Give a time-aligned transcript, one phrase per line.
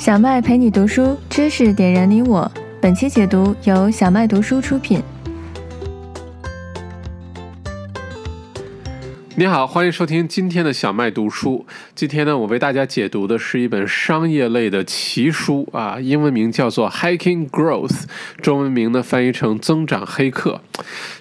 [0.00, 2.50] 小麦陪你读书，知识点燃你我。
[2.80, 5.02] 本期解读由小麦读书出品。
[9.40, 11.64] 你好，欢迎收听今天的小麦读书。
[11.94, 17.88] 今天呢，我为大家解读的是一本商业类的奇书啊，英文名叫做《Hacking Growth》，
[18.42, 20.60] 中文名呢翻译成《增长黑客》。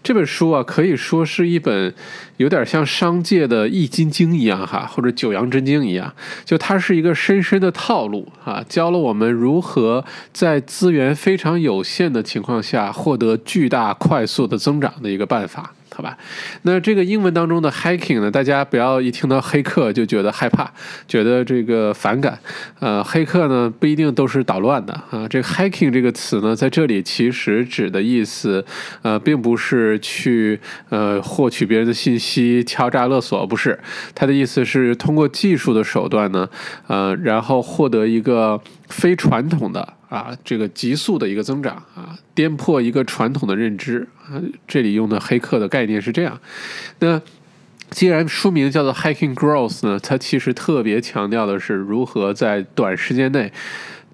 [0.03, 1.95] 这本书啊，可以说是一本
[2.35, 6.13] 有点像商界的易筋经一样哈，或者九阳真经一样，
[6.43, 15.73] 就它是一个深深的套路啊，教了我们如何在资源非常有限的情况下获得巨大快速的增长的一个办法。
[15.99, 16.17] 好吧，
[16.61, 20.71] 那这个英文当中的 hacking 呢，大家不要一听到黑客就觉得害怕，
[21.09, 22.39] 觉得这个反感。
[22.79, 25.27] 呃，黑客呢不一定都是捣乱的啊。
[25.27, 28.65] 这个 hacking 这个词呢，在这里其实指的意思，
[29.01, 30.57] 呃，并不是去
[30.87, 33.77] 呃获取别人的信息、敲诈勒索，不是。
[34.15, 36.47] 它的意思是通过技术的手段呢，
[36.87, 38.57] 呃，然后获得一个
[38.89, 39.93] 非传统的。
[40.09, 44.41] 啊，这个急速的一个增长啊，颠破一个传统的认知啊。
[44.67, 46.39] 这里用的黑客的概念是这样。
[46.97, 47.21] 那
[47.91, 53.53] 既然书名叫做 Hacking Growth 呢，它其实特别强调的是如何在短时间内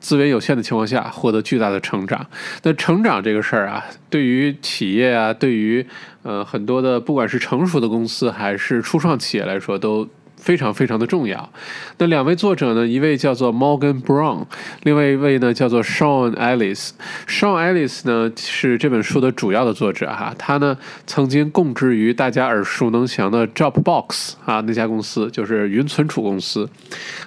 [0.02, 2.28] 资源有限的情况下获得巨大的成长。
[2.64, 5.88] 那成长这个事儿啊，对于企业啊，对于
[6.24, 10.06] 呃很多的不管是成熟的公司还是初创企业来说都。
[10.46, 11.50] 非常非常的重要。
[11.98, 12.86] 那两位作者呢？
[12.86, 14.46] 一位叫做 Morgan Brown，
[14.84, 16.92] 另外一位呢叫做 Sean Ellis。
[17.28, 26.70] Sean Ellis 呢是这本书的主要的作者哈，他呢曾经供职于大家耳熟能详的 Dropbox 啊那家公司，就是云存储公司。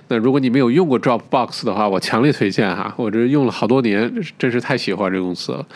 [0.07, 5.67] 那如果你没有用过 Dropbox 的话，我强烈推荐哈，我这用了好多年，真是太喜欢这公司了。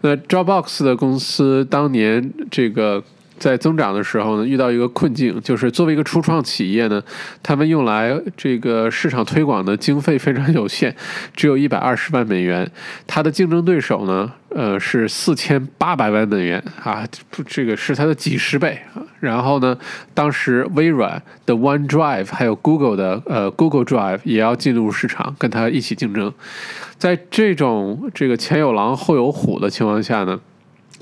[0.00, 3.04] 那 Dropbox 的公司当年这个。
[3.38, 7.02] 在增长的时候呢，遇到一个困境，就是作为一个初创企业呢，
[7.42, 10.94] 他们用来这个市场推广的经费非常有限，
[11.34, 12.70] 只有一百二十万美元。
[13.06, 17.06] 它的竞争对手呢，呃，是四千八百万美元啊，
[17.46, 19.02] 这个是它的几十倍啊。
[19.20, 19.76] 然后呢，
[20.14, 26.32] 当时微软的 OneDrive 还有 Google 的呃 Google Drive 也要进入市场，跟它一起竞争。
[26.98, 30.38] 在这种这个前有狼后有虎的情况下呢？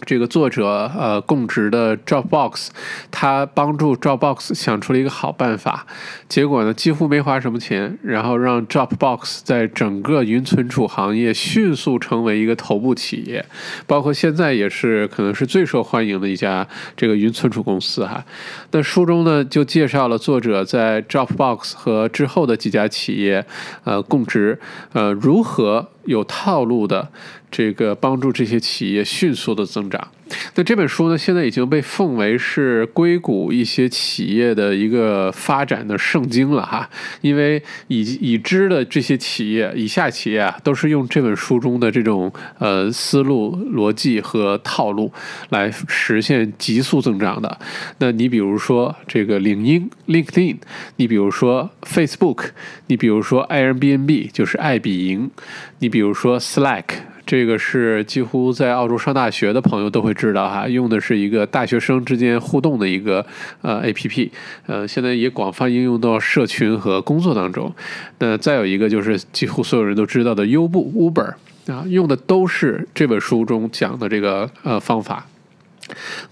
[0.04, 2.68] 这个作者呃供职的 Dropbox，
[3.10, 5.86] 他帮助 Dropbox 想出了一个好办法，
[6.28, 13.44] 结果呢几乎没花什么钱，然后让 Dropbox 在整个云存储行业迅速成为一个头部企业，
[13.86, 18.24] 包括现在也是可能是最受欢迎的一家这个云存储公司哈。
[18.72, 23.44] 那书中呢就介绍了作者在 Dropbox 和之后的几家企业
[23.84, 24.60] 呃供职
[24.92, 25.88] 呃如何。
[26.06, 27.10] 有套路的
[27.50, 30.08] 这个帮助这些企业迅速的增长。
[30.56, 36.90] 那这本书呢，现在已经被奉为是硅谷一些企业的一个发展的圣经了哈。
[37.20, 45.12] 因为已已知的这些企业，以下企业啊，都是用这本书中的这种呃思路、逻辑和套路
[45.50, 47.58] 来实现急速增长的。
[47.98, 50.56] 那你比如说这个领英 （LinkedIn），
[50.96, 52.48] 你比如说 Facebook，
[52.88, 55.30] 你比如说 Airbnb，就是爱彼迎，
[55.78, 56.84] 你比如说 Slack。
[57.26, 63.26] 这个是几乎在澳洲上大学的朋友都会知道哈，用的是一个大学生之间互动的一个
[63.62, 64.30] 呃 A P P，
[64.66, 67.74] 呃，现在也广泛应用到社群和工作当中。
[68.20, 71.34] 那再有一个就是几乎所有人都知道的优步 Uber
[71.72, 75.26] 啊，用的都是这本书中讲的这个呃方法。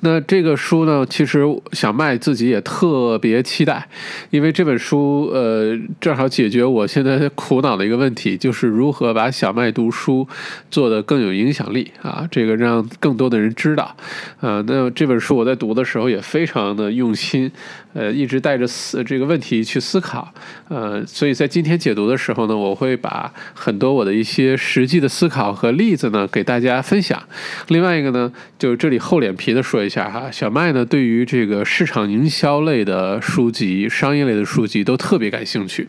[0.01, 3.89] 那这个书呢，其实小麦自己也特别期待，
[4.31, 10.27] 因为这本书呃，正好解决我现在苦恼的一个问题，就是如何把小麦读书
[10.71, 13.97] 做得更有影响力啊，这个让更多的人知道。
[14.41, 17.51] 啊，那这本书我在读的时候也非常的用心，
[17.95, 20.31] 呃，一直带着思这个问题去思考，
[20.69, 27.23] 呃，所以在今天解读的时候呢，我会把很多我的一些实际的思考和例子呢给大家分享。
[27.69, 29.55] 另外一个呢，就是这里厚脸皮。
[29.55, 35.87] 的说一下哈，小麦呢对于这个市场营销类的书籍、商业类的书籍都特别感兴趣。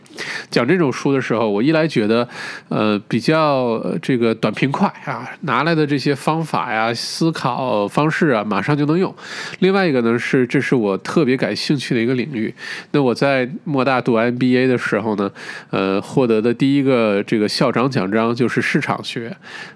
[0.48, 2.28] 讲这种书的时候，我一来觉得，
[2.68, 9.12] 呃，比较这个短平快啊，拿来的这些方法呀、思考方式啊，马上就能用。
[9.58, 12.52] 另外一个呢是，这是我特别感兴趣的一个领域。
[12.92, 15.30] 那我在莫大读 MBA 的时候呢，
[15.70, 19.34] 呃，获得的第一个这个校长奖章就是市场学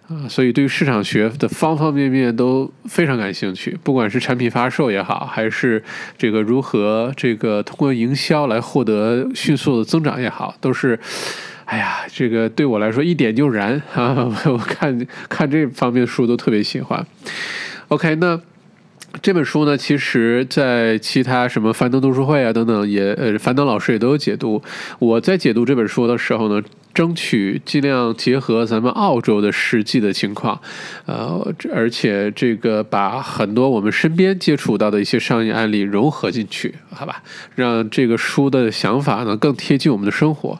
[0.08, 3.76] 啊，所以对于市场学的方方面面都非常感兴趣。
[3.82, 5.82] 不管是产品发售也好，还是
[6.18, 10.98] 这个如何这个通过营销来获得迅速的增长也好，都是，
[11.64, 14.30] 哎呀，这个对我来说一点就燃 啊！
[14.44, 17.06] 我看看这方面的书都特别喜欢。
[17.88, 18.38] OK，那。
[19.22, 24.62] 这本书呢，其实，在其他什么樊登读书会啊等等，也呃，樊登老师也都有解读。
[24.98, 26.62] 我在解读这本书的时候呢，
[26.94, 30.58] 争取尽量结合咱们澳洲的实际的情况，
[31.06, 37.22] 呃，而且这个把很多我们身边接触到的一些商业案例融合进去，好吧，
[37.56, 40.58] 让这个书的想法呢更贴近我们的生活。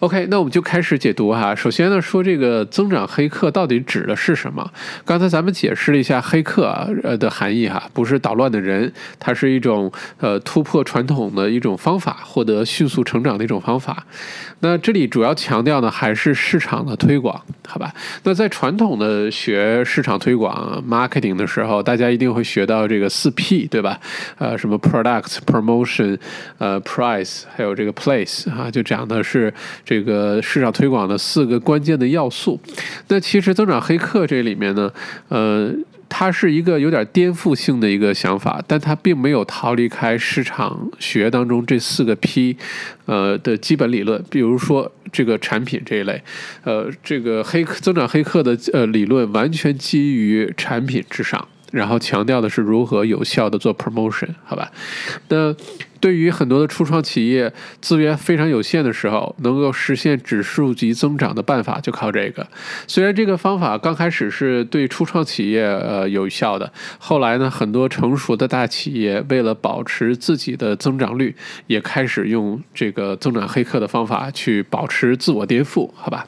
[0.00, 1.52] OK，那我们就开始解读哈。
[1.52, 4.70] 首先呢，说这个增长黑客到底指的是什么？
[5.04, 6.66] 刚才咱们解释了一下黑客
[7.02, 14.06] 呃的含义哈，不是捣乱的人，它是一种呃突破传统的一种方法，获得迅速成长的一种方法。
[14.60, 17.94] 那这里主要强调呢，还是市场的推广，好吧？
[18.24, 23.98] 那在传统的学市场推广 marketing 的时候，大家一定会学到这个四 P，对吧？
[24.38, 26.18] 呃，什么 products、promotion、
[26.58, 29.52] 呃 price，还有这个 place 啊，就讲的是
[29.84, 32.60] 这个市场推广的四个关键的要素。
[33.06, 34.90] 那其实增长黑客这里面呢，
[35.28, 35.72] 呃。
[36.08, 42.56] 它是一个有点颠覆性的一个想法，但它并没有逃离开市场学当中这四个 P，
[43.06, 44.22] 呃的基本理论。
[44.30, 46.22] 比如说这个产品这一类，
[46.64, 51.46] 呃，这个黑客增长黑客的呃理论完全基于产品之上。
[51.72, 54.70] 然后强调的是如何有效的做 promotion，好吧？
[55.28, 55.54] 那
[56.00, 62.46] 对于很多的初创企业资源非常有限的时候，能够实现指数级增长的办法就靠这个。
[62.86, 71.34] 虽然这个方法刚开始是对初创企业呃有效的，后来呢，很多成熟的大企业为了保持自己的增长率，
[71.66, 76.24] 也开始用这个增长黑客的方法去保持自我颠覆，好吧？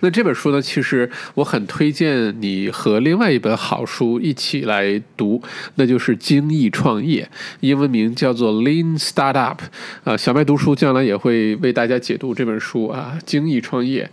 [0.00, 5.42] 那这本书呢，其实我很推荐你和另外一本好书一起来读，
[5.76, 7.24] 那就是《精益创业》，
[7.60, 9.56] 英文名叫做《Lean Startup》。
[10.04, 14.04] 啊，小麦读书将来也会为大家解读这本书啊，《精益创业》。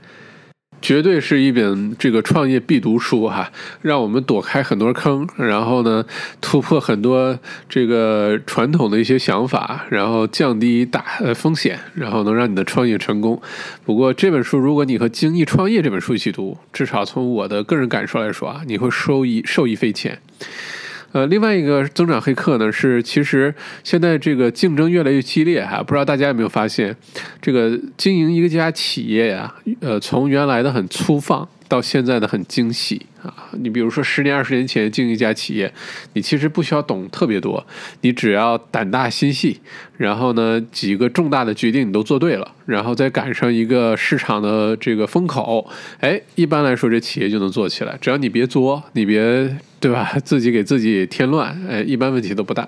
[0.82, 3.52] 绝对是一本这个创业必读书哈，
[3.82, 6.04] 让我们躲开很多坑，然后呢
[6.42, 7.38] 突破很多
[7.70, 11.04] 这个传统的一些想法，然后降低大
[11.36, 13.40] 风险，然后能让你的创业成功。
[13.86, 20.20] 不过这本书如果你和《精益创业》这本书一起读，至少从我的个人感受来说啊，你会受益受益匪浅。
[21.12, 23.54] 呃，另外一个增长黑客呢，是其实
[23.84, 26.96] 现在这个竞争越来越激烈哈，不知道大家有没有发现，
[27.42, 31.48] 这个经营一个家企业呀，呃，从原来的很粗放。
[31.72, 33.34] 到现在的很精细啊！
[33.54, 35.74] 你比如说十年、二十年前经营一家企业，
[36.12, 37.66] 你其实不需要懂特别多，
[38.02, 39.62] 你只要胆大心细，
[39.96, 45.66] 然后呢几个重大的决定你都做对了，然后再赶上一个市场的这个风口，
[46.02, 47.98] 哎，一般来说这企业就能做起来。
[48.02, 50.12] 只要你别作，你别对吧？
[50.26, 52.68] 自己给自己添乱，哎，一般问题都不大。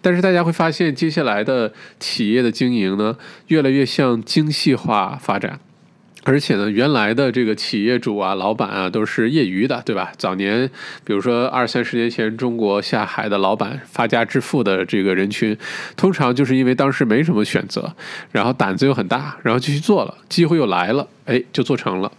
[0.00, 3.16] 但是大家会发现，接下来的企业的经营呢，
[3.48, 5.58] 越来越向精细化发展。
[6.24, 10.12] 而且呢，原来的这个企业主啊、老板啊都是业余的，对吧？
[10.18, 10.68] 早年，
[11.04, 15.56] 比如说二三十年前，中国下海的老板发家致富的这个人群，
[15.96, 17.94] 通常就是因为当时没什么选择，
[18.32, 22.12] 然后胆子又很大，然后就去做了，机会又来了，哎，就做成了。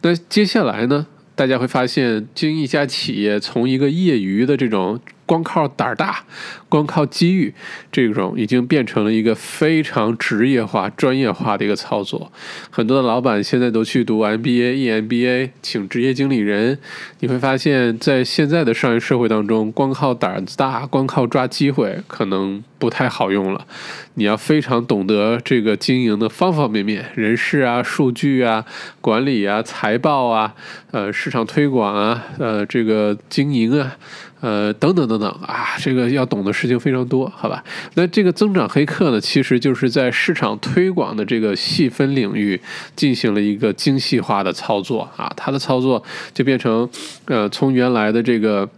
[0.00, 4.98] 那接下来呢，大家会发现，经营一家企业，从一个业余的这种。
[5.24, 6.24] 光靠胆儿大，
[6.68, 7.54] 光靠机遇，
[7.90, 12.30] 这种已经变成了一个非常职业化、专业化的一个操作。
[12.70, 16.78] 很多的老板现在都去读 MBA、EMBA，请职业经理人。
[17.20, 23.66] 你会发现在现在的商业社会当中，光靠胆子大，光靠抓机会，可能不太好用了。
[24.14, 28.66] 你要非常懂得这个经营的方方面面，人事啊、数据啊、
[29.00, 30.54] 管理啊、财报啊、
[30.90, 33.96] 呃、市场推广啊、呃、这个经营啊。
[34.42, 37.64] 呃，等等等等啊，这个要懂的事情非常多，好吧？
[37.94, 42.60] 那这个增长黑客呢，其实就是在市场推广的这个细分领域
[42.94, 46.02] 进行了一个精细化的操作啊，它的操作
[46.34, 46.86] 就变成，
[47.24, 48.68] 呃，从原来的这个。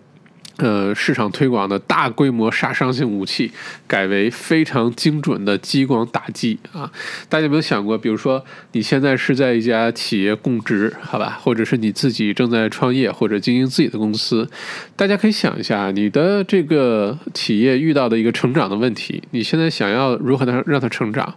[0.59, 3.51] 呃，市场推广的大规模杀伤性武器，
[3.89, 6.89] 改为非常精准的激光打击啊！
[7.29, 14.49] 大家有没有想过，比如说你现在是在一家企业供职，好吧，或者是你自己正在创业或者经营自己的公司，
[14.95, 21.35] 大家可以想一下，你的这个企业遇到的一个成长的问题，你现在想要如何的让它成长？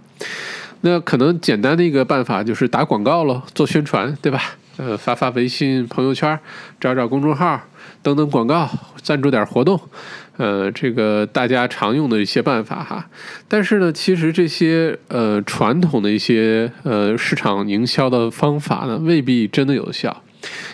[0.82, 4.58] 那可能简单的一个办法就是打广告喽，做宣传，对吧？
[4.78, 6.40] 呃，发发微信朋友圈，
[6.80, 7.60] 找找公众号。
[8.02, 8.70] 等等广告，
[9.02, 9.80] 赞助点活动，
[10.38, 13.10] 呃，这个大家常用的一些办法哈。
[13.48, 20.24] 但是呢，其实这些呃传统的一些呃市场营销的方法呢，未必真的有效。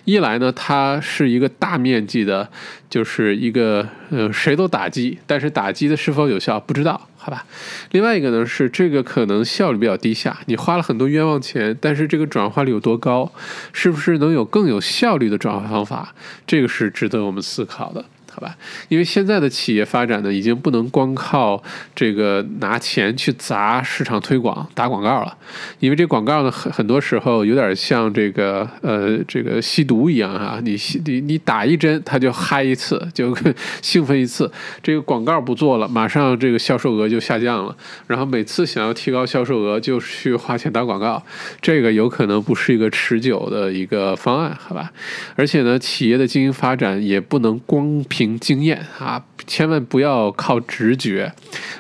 [0.04, 2.50] 一来呢，它是一个大面积的，
[2.90, 7.46] 就是一个呃谁都打击，但是打击的是否有效不知道，好吧？
[7.92, 13.32] 另外一个呢是这个可能效率比较低下，你花了很多冤枉钱，但是这个转化率有多高？
[13.72, 16.14] 是不是能有更有效率的转化方法？
[16.46, 18.04] 这个是值得我们思考的。
[18.34, 18.56] 好吧？
[18.90, 21.62] 因为现在的企业发展呢，已经不能光靠
[21.94, 25.38] 这个拿钱去砸市场推广、打广告了，
[25.80, 33.36] 因为这广告呢，很很多时候有点像这个呃这个吸毒一样啊，你吸你你打一针，他就嗨一次，就
[33.82, 34.50] 兴奋一次，
[34.82, 37.76] 这个广告不做了，马上这个销售额就下降了，
[38.08, 41.22] 然后每次想要提高销售额，就去花钱打广告，
[41.62, 44.92] 这个有可能不是一个持久的一个方案，好吧？
[45.36, 51.34] 而且呢，企业的经营发展也不能光凭经验啊，千万不要靠直觉，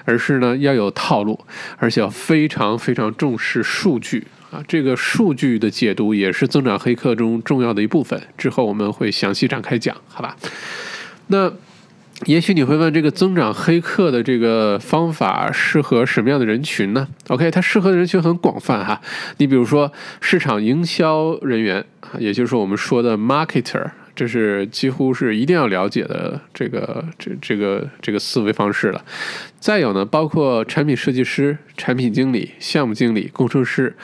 [0.05, 1.39] 而是呢要有套路，
[1.77, 4.63] 而且要非常非常重视数据啊。
[4.67, 8.21] 这个数据的解读也是增长黑客中重要的一部分。
[8.37, 10.35] 之后我们会详细展开讲，好吧？
[11.27, 11.51] 那
[12.25, 19.01] 也许你会问，这个增长黑客的这个方法适合什么样的人群呢？OK，它适合的人群很广泛哈。
[19.37, 21.83] 你比如说市场营销人员，
[22.19, 23.89] 也就是我们说的 marketer。
[24.15, 29.03] 这是几乎是一定要了解的这个这这个这个思维方式了。
[29.59, 33.95] 再有呢，包括产品设计师、产品经理、项目经理、工程师，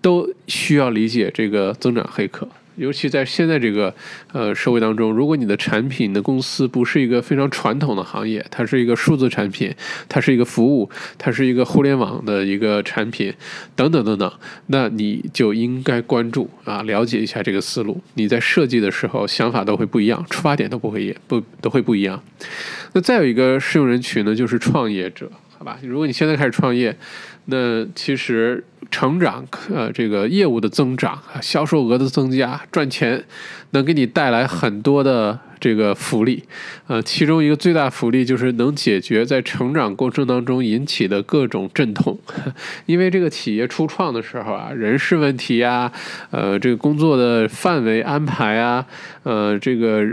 [0.00, 2.48] 都需要理解这个增长黑客。
[2.78, 3.94] 尤其在现在这个
[4.32, 9.74] 呃社会当中，如果你的产品的公司不是一个非常传统的行业，它是一个数字产品，
[10.08, 13.34] 它是一个服务，它是一个互联网的一个产品，
[13.74, 14.32] 等等等等，
[14.68, 18.00] 那你就应该关注啊，了解一下这个思路。
[18.14, 22.22] 你在设计的时候想法都会不一样，出发点都不会也不都会不一样。
[22.92, 25.78] 那再有一个适用人群呢，就是创业者，好吧？
[25.82, 26.96] 如果你现在开始创业，
[27.48, 28.64] 那其实。
[28.90, 33.22] 成长，呃，这个业务的增长，销售额的增加，赚钱，
[33.72, 35.38] 能给你带来很多的。
[35.60, 36.42] 这个福利，
[36.86, 42.18] 呃，其中一个最大福利就是能解决在成长过程当中引起的各种阵痛，
[42.86, 45.92] 因为这个企业初创的时候啊，人事问题啊，
[46.30, 48.84] 呃，这个工作的范围安排啊，
[49.22, 50.04] 呃，这个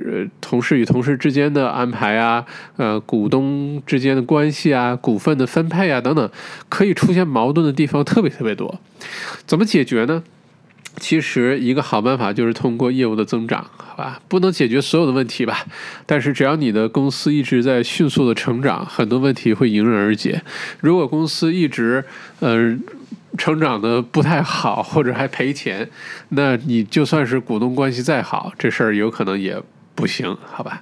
[0.41, 2.45] 同事与同事之间的安排啊，
[2.77, 6.29] 呃，股东之间的关系啊，股份的分配啊等等，
[6.69, 8.79] 可以出现矛盾的地方特别特别多，
[9.45, 10.23] 怎么解决呢？
[10.97, 14.19] 其实一个好办法就是通过业务的增长，好吧？
[14.27, 15.65] 不能解决所有的问题吧？
[16.05, 20.41] 但是只要你的公司一直在迅速的成长，很多问题会迎刃而解。
[20.79, 22.03] 如果公司一直
[22.39, 22.75] 呃
[23.37, 25.89] 成长的不太好，或者还赔钱，
[26.29, 29.61] 那你就算是股东关系再好，这事儿有可能也
[29.93, 30.81] 不行，好吧？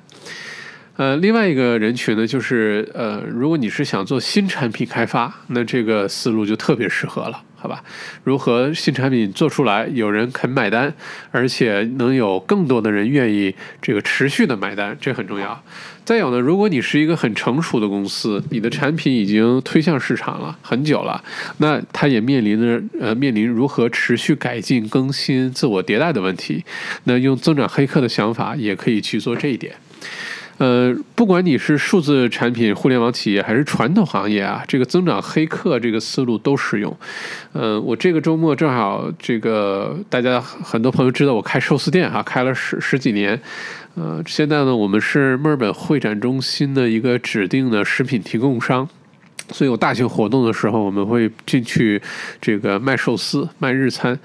[0.96, 7.42] 呃，另外一个人群呢，就是呃，如果你是想做新产品开发，那这个思路就特别适合了。
[7.64, 7.82] 好吧，
[8.26, 10.94] 如何新产品做出来，有人肯买单，
[11.32, 15.64] 而且能有更多的人愿意这个持续的买单，这很重要。
[16.04, 21.24] 再有呢，如果你是一个很成熟的公司，你的产品已经推向市场了很久了，
[21.60, 26.66] 那它也面临着呃面临如何持续改进、更新、自我迭代的问题。
[27.06, 29.74] 那用增长黑客的想法，也可以去做这一点。
[30.60, 36.96] 呃，不管你是数字产品、互联网企业还是传统行业啊，这个增长黑客这个思路都适用。
[37.54, 43.40] 呃，我这个周末正好，这个大家很多朋友知道我开寿司店哈，开了十十几年。
[43.96, 48.88] 呃，现在呢，我们是墨尔本会展中心的一个指定的食品提供商，
[49.52, 52.02] 所以有大型活动的时候，我们会进去
[52.40, 54.18] 这个卖寿司、卖日餐。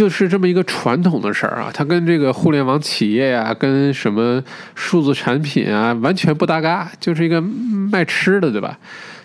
[0.00, 4.42] 就是这么一个传统的事儿啊，它跟这个互联网企业呀，跟什么
[4.74, 8.78] 数字产品啊，完全不搭嘎，就是一个卖吃的，对吧？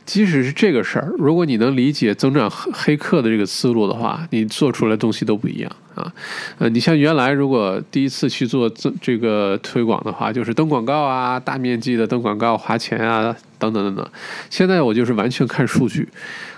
[0.05, 6.11] 即使是这个事儿，如果你能理解增长黑客的这个思路的话，你做出来东西都不一样啊。
[6.57, 14.05] 呃，你像原来如果第一次去做这这个推广的话，就是登广告啊，大面积的登广告，花钱啊，等等等等。
[14.49, 16.09] 现在我就是完全看数据。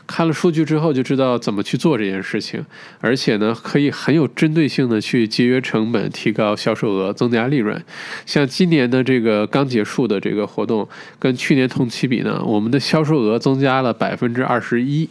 [0.07, 2.65] 看了数据之后就知道怎么去做这件事情，
[3.01, 7.83] 而且呢，可以很有针对性的去节约成本、提高销售额、增加利润。
[8.25, 10.87] 像今年的这个刚结束的这个活动，
[11.19, 15.09] 跟去年同期比呢，我们的销售额增加了百分之二十一，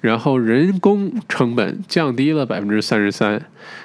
[0.00, 3.42] 然后人工成本降低了百分之三十三。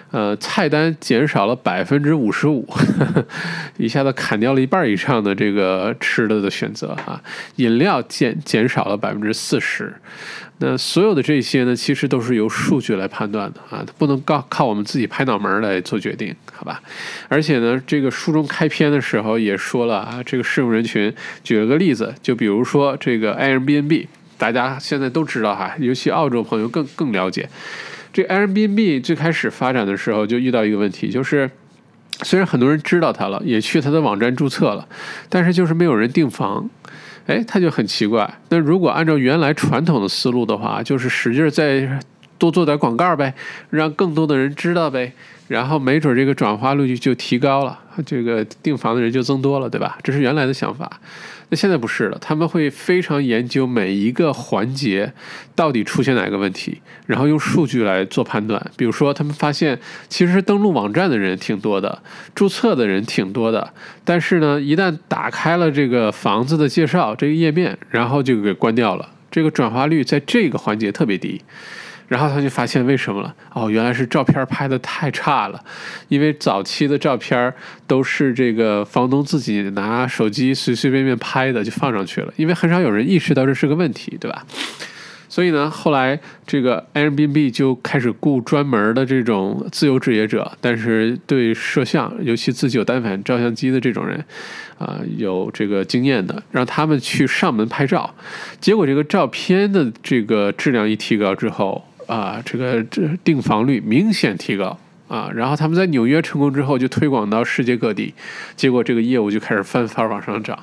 [0.10, 2.66] 呃，菜单减少了百分之五十五，
[3.76, 7.22] 一下子砍掉了一半以上的这个吃的的选择啊。
[7.58, 9.94] 饮料减减少了百分之四十，
[10.60, 16.82] 那所有的这些呢，其实都是由数据来判断的啊，不能靠靠我们自己拍脑门来做决定，好吧？
[17.28, 21.14] 而且呢，这个书中开篇的时候也说了啊，这个适用人群，
[21.44, 27.50] 举了个例子，就比如说这个 Airbnb，大家现在都知道哈，尤其澳洲朋友更更了解。
[28.14, 31.50] 这 Airbnb 最开始发展的时候就遇到一个问题，就是
[32.24, 34.88] 虽然很多人知道它了，也去它的网站注册了，
[35.30, 36.70] 但是就是没有人订房。
[37.28, 38.40] 哎，他就很奇怪。
[38.48, 42.00] 那如果按照原来传统的思路的话，就是使劲再
[42.38, 43.34] 多做点广告呗，
[43.70, 45.12] 让更多的人知道呗，
[45.50, 49.98] 然后没准这个转化率就提高了，这个订房的人就增多了，对吧？
[50.02, 50.90] 这是原来的想法。
[51.50, 55.14] 那现在不是了，他们会非常研究每一个环节
[55.56, 58.72] 到底出现哪个问题，然后用数据来做判断。
[58.76, 62.02] 比如说，他们发现其实登录网站的人挺多的，
[62.36, 63.74] 注册的人挺多的，
[64.04, 71.42] 但是呢，一旦打开了这个房子的介绍这个页面，然后就给关掉了，这个转化率在这个环节特别低。
[72.08, 73.36] 然后他就发现为什么了？
[73.54, 75.64] 哦，原来是照片拍的太差了，
[76.08, 77.54] 因为早期的照片
[77.86, 84.46] 都是这个房东自己拿手机随随便便拍的就放上去了，因为很少有人意识到这是个问题，对吧？
[85.30, 94.24] 所以呢，后来这个 Airbnb 就开始雇专门的这种自由职业者，但是对摄像，尤其自己有单反照相机的这种人，
[94.80, 98.16] 啊，有这个经验的，让他们去上门拍照。
[98.60, 108.14] 结果这个照片的这个质量一提高之后，啊，这个这订房率明显提高啊，然后他们在纽约成功之后，就推广到世界各地，
[108.56, 110.58] 结果这个业务就开始翻番往上涨。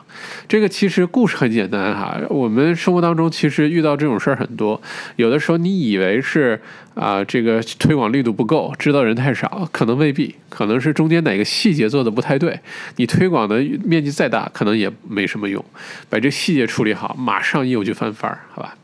[0.47, 4.81] 这个其实故事很简单哈，我们生活当中其实遇到这种事儿很多，
[5.17, 6.61] 有的时候你以为是
[6.95, 12.61] 啊，这个推广力度不够，知道人太少，可能未必，可能是中间哪个细节做的不太对，
[12.97, 15.65] 你推广的面积再大，可能也没什么用，
[16.11, 18.77] 把这细节处理好，马上业务就翻番儿，好吧？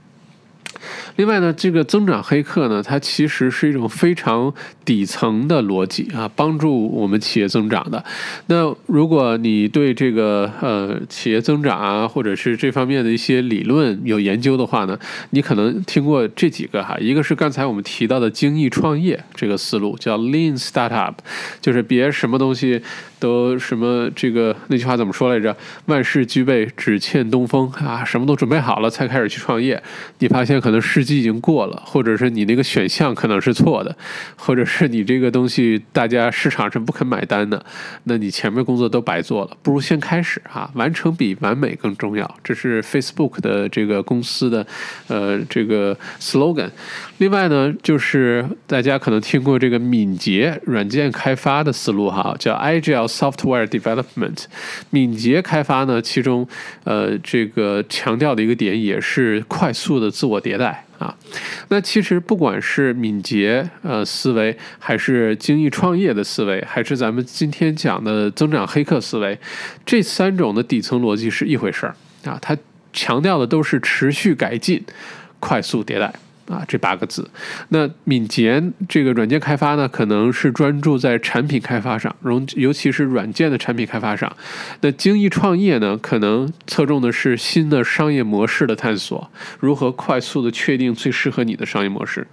[1.16, 4.52] 另外呢，这个增长黑客呢，它其实是一种非常
[4.84, 8.02] 底层的逻辑啊，帮助我们企业增长的。
[8.46, 14.98] 那如果你对这个呃企业增长啊，或者是这方面的一些理论有研究的话呢，
[15.30, 21.14] 你可能听过这几个哈，一个是刚才我们提到的精益创业这个思路，叫 Lean Startup，
[21.60, 22.80] 就是别什么东西
[23.18, 25.56] 都什么这个那句话怎么说来着？
[25.86, 29.82] 万事俱备，只欠东风啊，什么都准备好了才开始去创业，
[30.18, 33.96] 你发现可能时机已经过了，或者是你那个选项可能是错的，
[34.36, 37.64] 或者是你这个东西大家市场是不肯买单的，
[38.04, 44.66] 那你前面工作都白做了，不如先开始哈，完成比完美更重要，这是 Facebook 的这个公司的
[45.08, 46.68] 呃这个 slogan。
[47.16, 54.44] 另外呢，就是大家可能听过这个敏捷软件开发的思路哈，叫 Agile Software Development。
[54.90, 56.46] 敏捷开发呢，其中
[56.84, 61.12] 呃这个强调的一个点也是快速的自我迭代啊。
[61.70, 69.36] 那其实不管是敏捷呃思维，还是精益创业的思维，还是咱们今天讲的增长黑客思维，
[69.84, 72.38] 这三种的底层逻辑是一回事儿啊。
[72.40, 72.56] 它
[72.92, 74.84] 强调的都是持续改进、
[75.40, 76.14] 快速迭代。
[76.50, 77.30] 啊，这八个字。
[77.68, 84.30] 那敏捷这个软件开发呢，可能是专注在产品开发上，尤尤其是软件的产品开发上。
[84.80, 92.26] 那精益创业呢，可能侧重的是新的商业模式的探索，如何快速的确定最适合你的商业模式。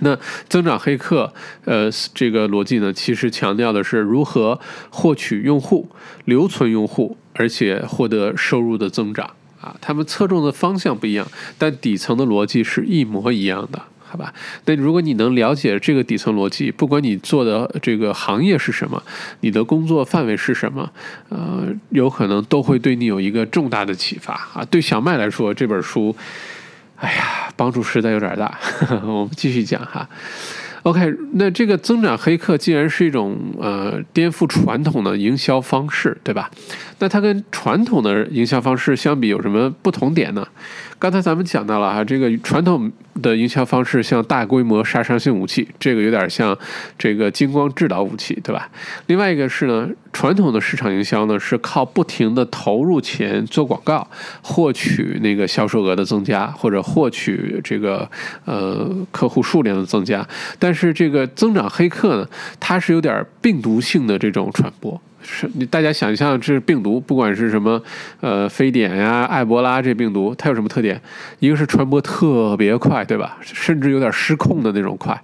[0.00, 0.16] 那
[0.48, 1.32] 增长黑客，
[1.64, 5.90] 呃，这个逻辑呢，其实强调的是如何获取用户、
[6.24, 9.30] 留存用户，而且获得收入的增长。
[9.60, 11.26] 啊，他们侧重的方向不一样，
[11.58, 14.32] 但底层的逻辑是一模一样的，好吧？
[14.66, 19.02] 那如果你能了解这个底层逻辑，不管你做的这个行业是什么，
[19.40, 20.90] 你的工作范围是什么，
[21.28, 24.64] 呃，有可能都会对你有一个重大的启发啊。
[24.70, 26.14] 对小麦来说，这本书，
[26.96, 28.58] 哎呀，帮助实在有点大。
[29.02, 30.08] 我们继续讲哈。
[30.82, 36.50] OK，那这个增长黑客既然是一种呃颠覆传统的营销方式，对吧？
[37.00, 40.46] 那它跟传统的营销方式相比有什么不同点呢？
[40.98, 42.90] 刚才咱们讲到了哈，这个传统
[43.22, 46.56] 的营销方式像大规模杀伤性武器，这个有点像
[46.98, 48.68] 这个激光制导武器，对吧？
[49.06, 54.08] 另外一个是呢，传统的市场营销呢是靠不停的投入钱做广告，
[54.42, 58.10] 获取那个销售额的增加，或者获取这个
[58.44, 60.26] 呃客户数量的增加。
[60.58, 65.00] 但是这个增长黑客呢，它是有点病毒性的这种传播。
[65.22, 67.82] 是你大家想象，这病毒不管是什么，
[68.20, 71.00] 呃，非典呀、埃博拉这病毒，它有什么特点？
[71.38, 73.38] 一个是传播特别快，对吧？
[73.42, 75.20] 甚至有点失控的那种快。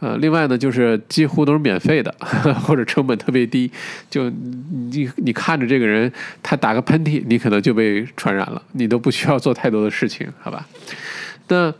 [0.00, 2.14] 呃，另外呢，就是几乎都是免费的，
[2.64, 3.70] 或者成本特别低。
[4.10, 10.66] 就你你看着这个人，他打个喷嚏，你可能就被传染了，你都不需要做太多的事情，好吧？
[11.48, 11.72] 那。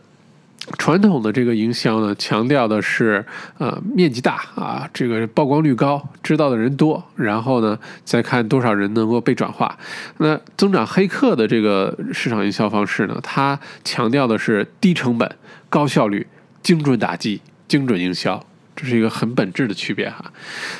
[0.77, 3.25] 传统的这个营销呢，强调的是
[3.57, 9.77] 呃面积大啊，这个曝光率高，知道的人多，然后呢再看多少人能够被转化。
[10.19, 15.29] 那增长黑客的这个市场营销方式呢，它强调的是低成本、
[15.69, 16.25] 高效率、
[16.61, 18.43] 精准打击、精准营销。
[18.83, 20.25] 这是一个很本质的区别哈。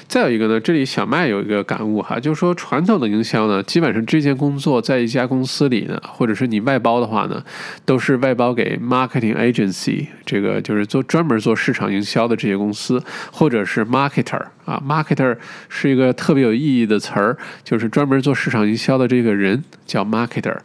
[0.10, 7.42] 再有一个呢，这里小麦有一个感悟哈，就是说传统的营销呢，基本上这件工作在一家公司里呢，或者是你外包的话呢，
[7.86, 15.38] 都是外包给 marketing agency，这个就是做专门做市场营销的这些公司，或者是 marketer 啊，marketer
[15.70, 20.58] 是一个特别有意义的词儿，就是专门做市场营销的这个人叫 marketer。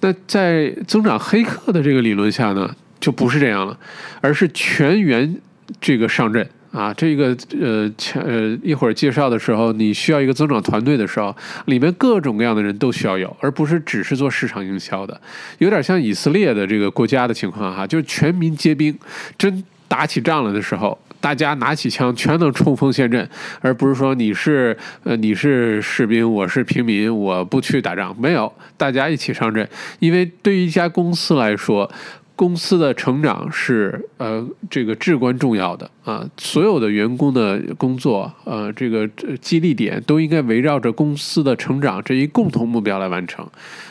[0.00, 3.78] 那在增长黑客的这个理论下呢，就不是这样了，
[4.20, 5.36] 而是全员
[5.80, 6.92] 这个上阵啊。
[6.94, 11.34] 这个呃，前呃，一会儿介绍的时候，你需要一个增长团队的时候，
[11.66, 15.20] 里面各种各样的人都需要有，而不是只是做市场营销的。
[15.58, 18.96] 有点像以色列的这个国家的情况哈，就是全民皆兵，
[19.38, 20.98] 真打起仗来的时候。
[21.20, 23.26] 大家拿起枪，全能冲锋陷阵，
[23.62, 28.14] 而不是说你是呃你是士兵，我是平民，我不去打仗。
[28.20, 29.66] 没有，大家一起上阵。
[30.00, 31.90] 因为对于一家公司来说，
[32.36, 36.28] 公司的成长是呃这个至关重要的啊。
[36.36, 39.08] 所有的员工的工作，呃，这个
[39.40, 43.46] 激励点都应该围绕着公司的成长这一共同目标来完成。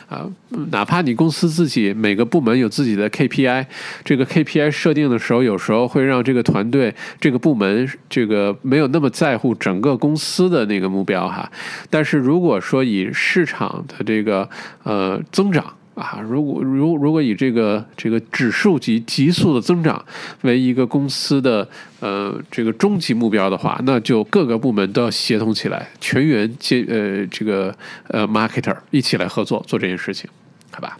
[0.06, 0.30] 啊，
[0.70, 3.64] 哪怕你公司自己每个部门有自己的 KPI，
[4.04, 11.50] 这个 KPI 设定的时候，有时候会让这个团队、这个部门这个没有那么在乎整个公司的那个目标哈。
[11.88, 14.48] 但是如果说以市场的这个
[14.82, 20.04] 呃增长，啊，如果如如果以这个这个指数级急速的增长
[20.42, 21.68] 为一个公司的
[22.00, 27.72] 呃这个终极目标的话，那就各个部门都要协同起来，全员接呃这个
[28.08, 30.28] 呃 marketer 一起来合作做这件事情，
[30.72, 30.98] 好吧？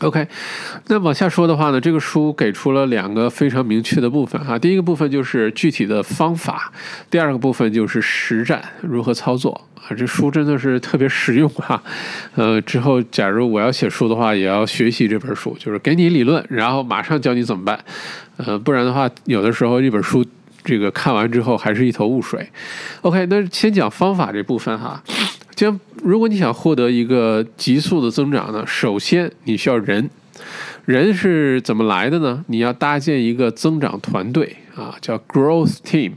[0.00, 0.26] ？OK，
[0.86, 6.72] 那往下说的话呢，这个书给出了两个非常明确的部分哈，第一个部分就是具体的方法，
[7.10, 9.64] 第二个部分就是实战如何操作。
[9.88, 11.82] 啊，这书真的是特别实用哈，
[12.34, 17.78] 呃，之后假如我要写书的话，也要学习这本书，就是给你理论，然后马上教你怎么办，
[18.36, 20.22] 呃，不然的话，有的时候一本书
[20.62, 22.46] 这个看完之后还是一头雾水。
[23.00, 25.02] OK，那先讲方法这部分哈，
[25.58, 30.08] 将如果你想获得一个急速的增长呢，首先你需要人，
[30.84, 32.44] 人是怎么来的呢？
[32.46, 34.54] 你要搭建一个增长团队。
[34.78, 36.12] 啊，叫 growth team。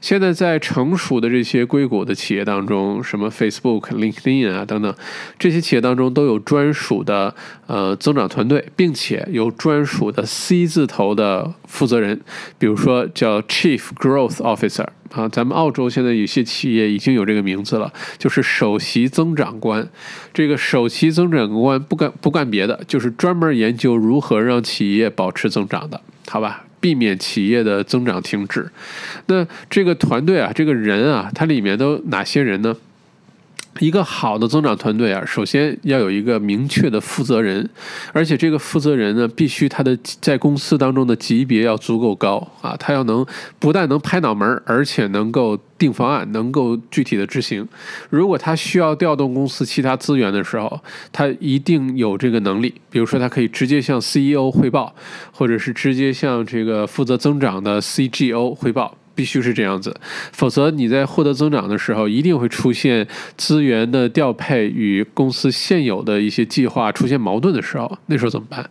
[0.00, 4.94] 现在在成熟的这些硅谷的企业当中，什么 Facebook、LinkedIn 啊等等，
[5.38, 7.34] 这些企业当中都有专属的
[7.66, 12.18] 呃增长团队，并且有专属的 C 字头的负责人，
[12.58, 15.28] 比如说叫 Chief Growth Officer 啊。
[15.28, 19.86] 咱们澳洲现在有些企业已经有这个名字了，就是首席增长官。
[20.32, 26.65] 这个首席增长官不干不干别的，就是专门研究如何让企业保持增长的，好吧？
[26.86, 28.70] 避免企业的增长停滞。
[29.26, 32.76] 那这个团队啊，这个人啊，它里面都哪些人呢？
[33.80, 37.68] 一个好的增长团队啊，首先要有一个明确的负责人，
[38.12, 43.24] 而且这个负责人呢，必须他的在公司当中的级别要足够高啊，他要能
[43.58, 47.66] 不但能拍脑门，而且能够定方案，能够具体的执行。
[48.10, 50.80] 如果他需要调动公司其他资源的时候，
[51.12, 52.74] 他一定有这个能力。
[52.90, 54.94] 比如说，他可以直接向 CEO 汇报，
[55.32, 58.96] 或者是直接向这个负责增长的 CGO 汇报。
[59.16, 59.92] 必须是这样子，
[60.32, 63.04] 否则你在获得增长的时候，一定会出现
[63.36, 68.68] 资源的调配与公司现有的一些计划出现矛盾的时候，那时候怎么办？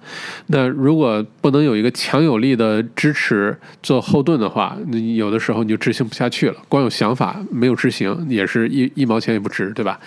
[0.47, 6.55] 那如果不能有一个强有力的支持做后盾的话，那有的时候你就执行不下去了。
[6.69, 9.99] 光有想法没有执行，也是一一毛钱也不值，对吧？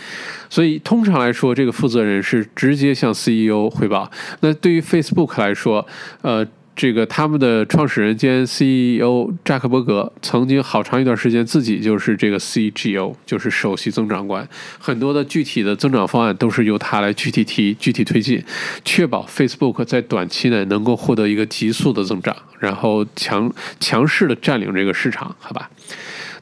[0.48, 4.08] 所以通常来说，这个负责人是直接向 CEO 汇报。
[4.40, 5.84] 那对于 Facebook 来说，
[6.22, 6.46] 呃。
[6.78, 18.40] 这个他们的创始人兼 CEO 扎克伯格曾经好长一段时间自己就是这个 CGO，就是首席增长官，很多的具体的增长方案都是由他来具体提、具体推进，
[18.84, 25.68] 确保 Facebook 在短期内能够获得一个急速的增长，然后强强势的占领这个市场，好吧？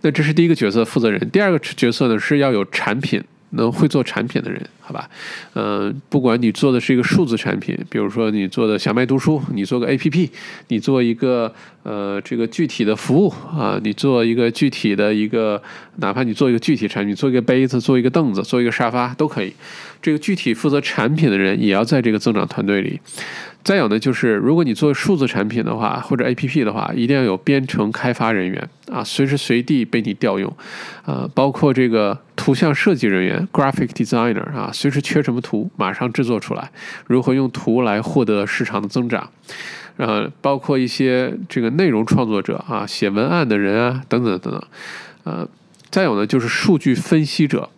[0.02, 3.24] 那这是第一个角色负责人，第二个角色呢是要有产品。
[3.50, 5.08] 能会做产品的人，好吧，
[5.54, 10.30] 嗯，不管你做的是一个数字产品，比如说你做的小麦读书，你做个 A P P，
[10.68, 11.52] 你做一个
[11.84, 15.62] 呃这个具体的服务啊，你做一个具体的一个，
[15.96, 19.52] 哪怕你做一个具体产品，做一个杯子，做一个凳子，做一个沙发都可以。
[20.02, 23.00] 这个具体负责产品的人也要在这个增长团队里。
[23.66, 30.56] 再有呢，就是如果你做数字产品的话，或者 A P P 的话，一定要有编程开发人员啊，随时随地被你调用，
[31.04, 36.70] 啊，包括这个图像设计人员 （Graphic Designer） 啊，随时缺什么图，马上制作出来。
[37.08, 39.28] 如何用图来获得市场的增长？
[39.96, 44.62] 呃，包括一些这个内容创作者啊，写文案的人啊，等等等等。
[45.24, 45.48] 呃，
[45.90, 47.68] 再有呢，就是数据分析者。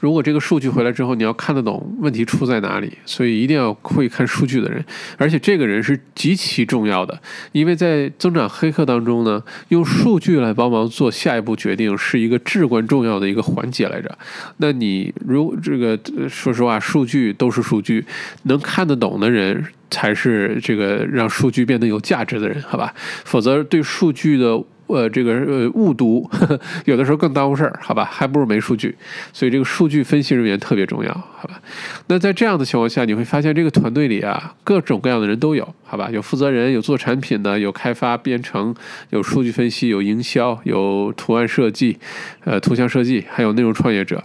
[0.00, 4.84] 如果这个数据回来之后，你要看得懂问题出在哪里，所以一定要会看数据的人，
[5.16, 7.18] 而且这个人是极其重要的，
[7.52, 14.18] 因为在增长黑客当中呢，用数据来帮忙做下一步决定是一个至关重要的一个环节来着。
[14.58, 18.04] 那你如这个说实话，数据都是数据，
[18.44, 22.92] 能看得懂的人才是这个让数据变得有价值的人，好吧？
[23.24, 24.62] 否则对数据的。
[24.86, 26.28] 呃，这个呃误读，
[26.84, 28.04] 有的时候更耽误事儿，好吧？
[28.04, 28.94] 还不如没数据，
[29.32, 31.60] 所以这个数据分析人员特别重要，好吧？
[32.08, 36.10] 那在这样的情况下，你会发现这个团队里啊，各种各样的人都有，好吧？
[36.12, 38.74] 有负责人，有做产品的，有开发编程，
[39.10, 41.98] 有数据分析，有营销，有图案设计，
[42.44, 44.22] 呃，图像设计，还有内容创业者。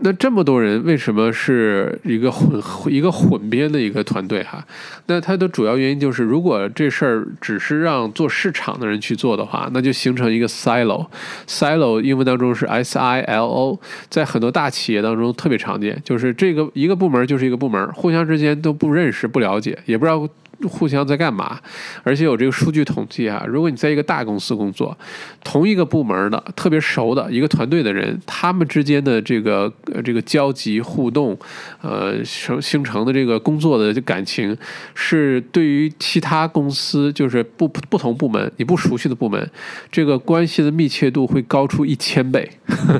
[0.00, 2.60] 那这么多人为什么是一个混
[2.92, 4.62] 一个混编的一个团队哈？
[5.06, 11.06] 那它的主要原因就是，如果这事儿只是让做市场的人去做的话，那就形成一个 silo。
[11.48, 13.80] silo 英文当中是 s i l o，
[14.10, 20.28] 在很多大企业当中特别常见，就是这个一个部门就是一个部门，互相之间都不认识、不了解，也不知道。
[20.68, 21.60] 互相在干嘛？
[22.02, 24.96] 而且有这个数据统计啊，如果你在一个大公司工作，
[25.44, 29.72] 同一个部门的特别熟的一个团队的人，他们之间的这个
[30.04, 31.38] 这个交集互动，
[31.82, 34.56] 呃，形形成的这个工作的感情，
[34.94, 39.50] 是对于其他公司就是不不同部门你不熟悉的部门，
[39.90, 42.50] 这个关系的密切度会高出一千倍。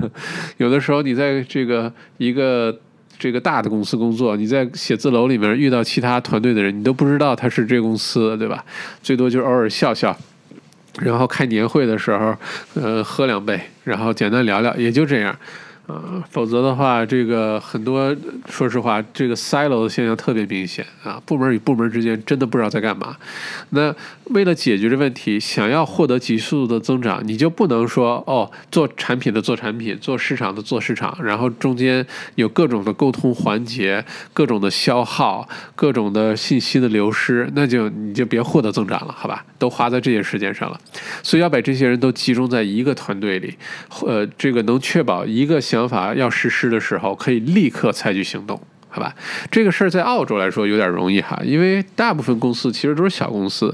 [0.58, 2.80] 有的时候你在这个一个。
[3.18, 8.64] 这个大的公司工作，你在写字楼里面遇到其他团队的人，你都不知道他是这公司，对吧？
[9.02, 10.16] 最多就是偶尔笑笑，
[11.00, 12.36] 然后开年会的时候，
[12.74, 15.36] 呃，喝两杯，然后简单聊聊，也就这样。
[15.86, 18.14] 啊，否则的话，这个很多，
[18.50, 23.16] 说实话，这个 silo 的现象特别明显啊，部门与部门之间真的不知道在干嘛。
[23.70, 23.94] 那
[24.30, 39.44] 为了解决这问题，想要获得急速的增长，你就不能说哦，做产品的做产品，做市场的做市场，然后中间有各种的沟通环节，各种的消耗，各种的信息的流失，那就你就别获得增长了，好吧？
[39.58, 40.78] 都花在这些时间上了，
[41.22, 43.54] 所以要把这些人都集中在一个团队里，
[44.04, 48.58] 呃，这个能确保一个想法要实施的时候，可以立刻采取行动。
[48.96, 49.14] 好吧，
[49.50, 53.70] 这个事儿在澳洲来说有点容易哈，因为大部分公司其实都是小公司，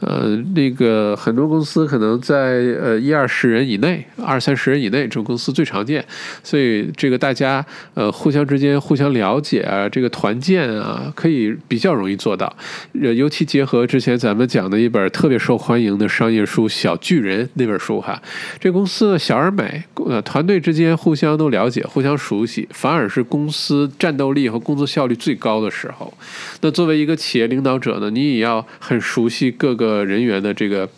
[0.00, 2.36] 呃，那个很多公司可能在
[2.80, 6.02] 呃一二十人以内，二三十人以内这种公司最常见，
[6.42, 12.50] 所以这个大家呃互相之间互相了解啊，这个团建啊，可以比较容易做到。
[12.98, 18.18] 呃，尤其结合之前咱们讲的一本特别受欢迎的商业书《小巨人》那本书哈，
[18.58, 26.12] 这公司小而美，呃，团队之间互相都了解，互相熟悉，反而是公司战斗力和工作效率最高的时候，
[26.60, 30.88] 那作为一个企业领导者呢，你也要很熟悉各个人员的这个，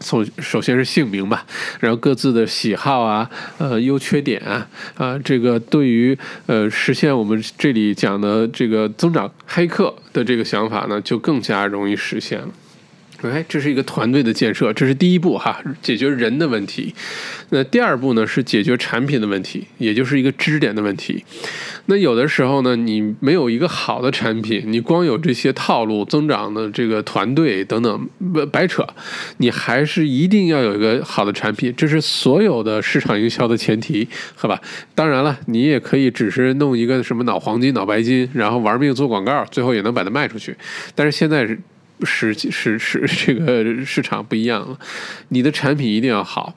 [0.00, 1.46] 从首先是姓名吧，
[1.80, 6.16] 然后各自的喜好啊，呃，优缺点啊，啊，这个对于
[6.46, 12.48] 呃实现我们这里讲的这个增长黑客的这个想法呢，就更加容易实现了。
[13.30, 16.94] 哎，这是一个团队的建设，这是第一步哈，解决人的问题。
[17.50, 21.24] 那第二步呢，是解决产品的问题，也就是一个支点的问题。
[21.86, 28.08] 那有的时候呢，你没有一个好的产品，你光有这些套路、增长的这个团队等等，
[28.50, 28.86] 白扯。
[29.38, 34.60] 你还是一定要有一个好的产品，这是所有的市场营销的前提，好吧？
[34.94, 40.56] 当然了，你也可以只是弄一个什么脑黄金、脑白金，然后玩命做广告，最后也能把它卖出去。
[40.94, 41.58] 但是现在是
[42.04, 42.32] 是。
[42.34, 44.78] 是是， 这个市场不一样了。
[45.28, 46.54] 你的产品一定要好，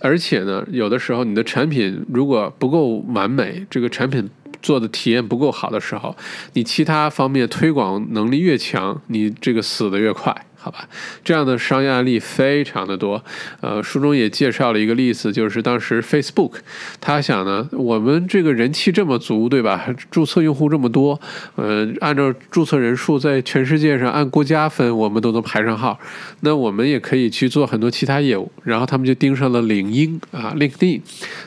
[0.00, 4.28] 而且呢，有的时候你的产品如果不够完美，这个产品
[4.60, 6.16] 做的体验不够好的时候，
[6.54, 10.34] 你其他方面推广能力越强，你这个死的越快。
[10.62, 10.88] 好吧，
[11.24, 13.20] 这样的商业案例非常的多。
[13.60, 16.52] 呃，书中也介绍了一个例子，就是当时 Facebook，
[17.00, 19.84] 他想呢，我们这个人气这么足，对吧？
[20.08, 21.20] 注册用户这么多，
[21.56, 25.98] 呃，按照注册人数在全世界上按国家分，我们都能排上号。
[26.42, 28.48] 那我们也可以去做很多其他业务。
[28.62, 31.00] 然后他们就盯上了领英啊，LinkedIn，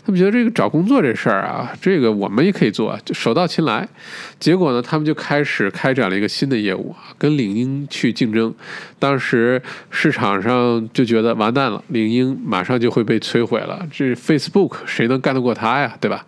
[0.05, 3.87] 他们觉得这个找工作这事儿啊，这个我们也可以做，就手到擒来。
[4.37, 8.53] 结果呢，他们就开始开展了一个新的业务啊，跟领英去竞争。
[9.05, 13.87] 当时市场上就觉得完蛋了，领英马上就会被摧毁了。
[13.91, 15.95] 这 Facebook 谁能干得过他呀？
[16.01, 16.25] 对吧？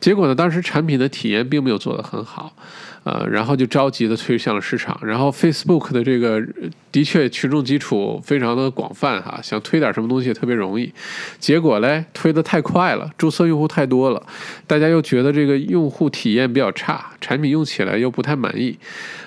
[0.00, 2.56] 结果呢，当时产品的体验并没有做得很好，
[3.04, 4.98] 呃，然后就着急的推向了市场。
[5.02, 6.42] 然后 Facebook 的这个
[6.90, 10.90] 的确群众基础非常的广泛哈，想推点什么东西特别容易。
[11.38, 14.22] 结果嘞，推得太快了，注册用户太多了，
[14.66, 18.78] 大家又觉得这个用户体验比较差，产品用起来又不太满意，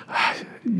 [0.08, 0.34] 唉。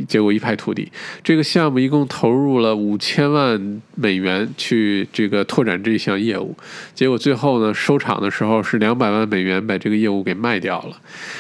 [0.09, 0.91] 结果一败涂地。
[1.23, 6.57] 这个项目一共投入了五千万美元去这个拓展这项业务，
[6.95, 10.97] 结果最后呢收场的时候是两百万美元把这个业务给卖掉了。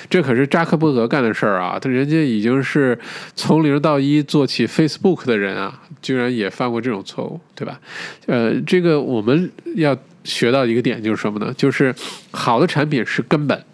[0.08, 1.78] 这可是扎克伯格干的事儿啊！
[1.78, 2.98] 他人家已经是
[3.34, 7.80] 从零到一做起 Facebook 的人啊，居然也犯过这种错误，对吧？
[8.26, 11.52] 呃，这个我们要学到一个点就是什么呢？
[11.56, 11.94] 就是
[12.30, 13.64] 好的产品是根本。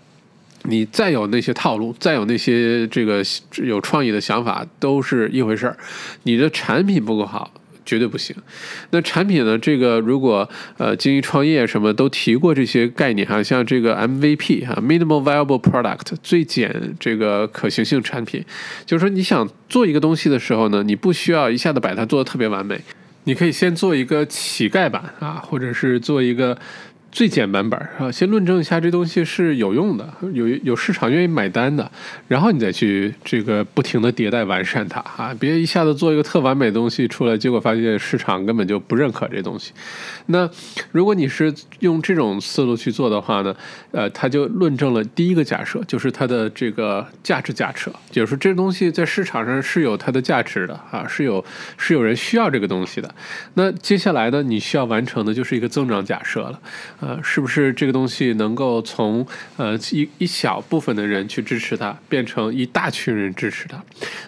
[0.69, 3.23] 你再有那些套路，再有那些这个
[3.63, 5.77] 有创意的想法，都是一回事儿。
[6.25, 7.53] 你的产品不够好，
[7.85, 8.35] 绝对不行。
[8.91, 9.57] 那产品呢？
[9.57, 18.45] 这个如果呃，精益创业什么都提过这些概念哈，像这个 MVP 哈，Minimal Viable Product 最简这个可行性产品，
[18.85, 22.81] 就是说你想做一个东西的时候呢，你不需要一下子把它做的特别完美，
[23.25, 26.59] 你可以先做一个乞丐版啊，或者是做一个。
[27.17, 31.91] 最简版本啊，先论证一下这东西是有用的，有有市场愿意买单的，
[32.29, 39.73] 然后你再去这个不停的迭代完善它啊，别一下子做一个特完美的东西出来，结果发现市场根本就不认可这东西。
[40.27, 40.47] 那
[40.93, 43.57] 如果你是用这种思路去做的话呢，
[43.93, 51.43] 呃，它就论证了第一个假设，就是它的这个价值假设，就是说这东西在市场上是有它的价值的啊，是有
[51.79, 53.15] 是有人需要这个东西的。
[53.55, 56.61] 那接下来呢，你需要完成的就是一个增长假设了。
[57.07, 59.25] 呃，是不是这个东西能够从
[59.57, 63.81] 呃一一小部分的人去支持它，变成一大群人支持它？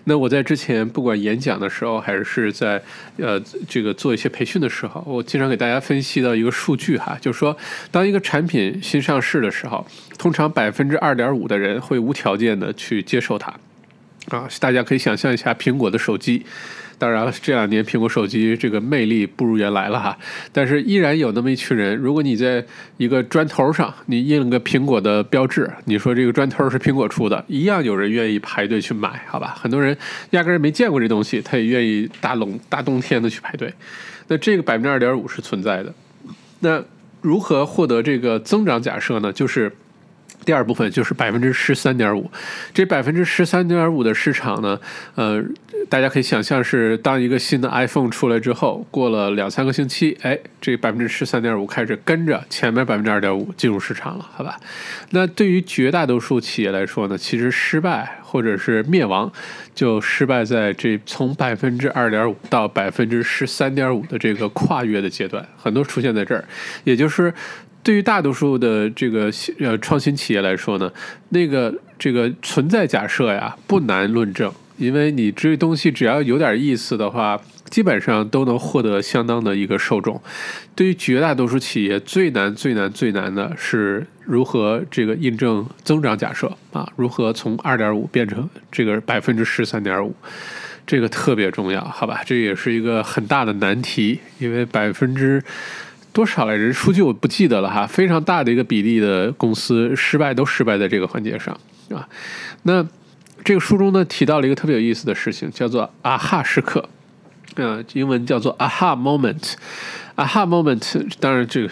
[0.04, 2.80] 那我在之前不管演讲的时候，还是在
[3.16, 7.56] 呃这个做一些培训的时候，我经常给大家分析到一个数据哈，就是说，
[7.90, 9.84] 当一个产品新上市的时候，
[10.16, 13.52] 通常百分之二点五的人会无条件的去接受它。
[14.28, 16.46] 啊，大家可以想象一下苹果的手机。
[16.98, 20.18] 当然了，这两年苹果手机这个魅力不如原来了哈，
[20.52, 22.64] 但是依然有那么一群人，如果你在
[22.96, 29.54] 一个砖头上你印了个苹果的标志，你说这个砖头是苹果出的，一样有人愿意排队去买，好吧？
[29.56, 29.96] 很多人
[30.30, 33.72] 压根儿没见过这东西，他也愿意大冷大冬天的去排队。
[34.26, 35.94] 那这个百分之二点五是存在的。
[36.60, 36.82] 那
[37.20, 39.32] 如何获得这个增长假设呢？
[39.32, 39.72] 就是
[40.44, 42.30] 第二部分就是百分之十三点五，
[42.72, 44.80] 这百分之十三点五的市场呢，
[45.14, 45.44] 呃。
[45.88, 54.58] 大家可以想象是当一个新的 iPhone 出来之后，过了两三个星期，哎，这百分之十三点五开始跟着前面百分之二点五进入市场了，好吧？
[55.10, 59.32] 那对于绝大多数企业来说呢，其实失败或者是灭亡，
[59.74, 66.44] 就失败在这从百分之二点五到百分之十三点五的这个跨越的阶段，很多出现在这儿，
[66.84, 67.32] 也就是
[67.88, 70.92] 对于大多数的这个呃创新企业来说呢，
[71.30, 74.52] 那个这个存在假设呀不难论证。
[74.76, 80.20] 因为你这东西只要有点意思的话，基本上都能获得相当的一个受众。
[80.76, 86.86] 对于绝大多数企业，最难、最难、最难的是如何这个印证增长假设啊？
[86.94, 90.14] 如何从二点五变成这个百分之十三点五？
[90.86, 92.20] 这个特别重要，好吧？
[92.26, 95.42] 这也是一个很大的难题，因为百分之
[96.12, 101.58] 多少来人数据我不记得了哈，非常大的一个比例的公司失败都失败在这个环节上
[101.90, 102.08] 啊。
[102.62, 102.86] 那。
[103.44, 106.86] 这个书中呢提到了一个特别有意思的事情，叫做“啊哈时刻”，
[107.54, 109.54] 呃，英文叫做 “aha moment”。
[110.16, 111.70] aha moment，当然这个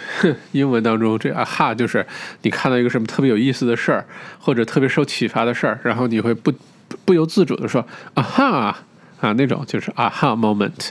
[0.53, 2.03] 英文当中这 aha 就是
[2.41, 4.05] 你看到一个什么特别有意思的事儿，
[4.39, 6.51] 或者特别受启发的事儿，然后你会不
[7.05, 8.77] 不由自主的说“啊哈”。
[9.19, 10.89] 啊，那种就是 aha moment，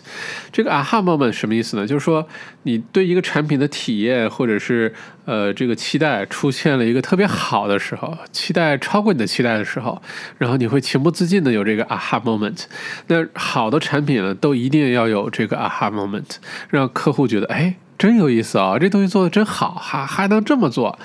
[0.51, 1.87] 这个 aha moment 什么意思呢？
[1.87, 2.27] 就是说
[2.65, 4.93] 你对一个产品的体验或者是
[5.27, 10.03] 呃这个期待出现了一个特别好的时候，期待超过你的期待的时候，
[10.39, 12.65] 然后你会情不自禁的有这个 aha moment。
[13.07, 16.37] 那好的产品呢，都一定要有这个 aha moment，
[16.69, 20.99] 让客户觉得哎真有意思啊，这东西做的真好，还还能这么做。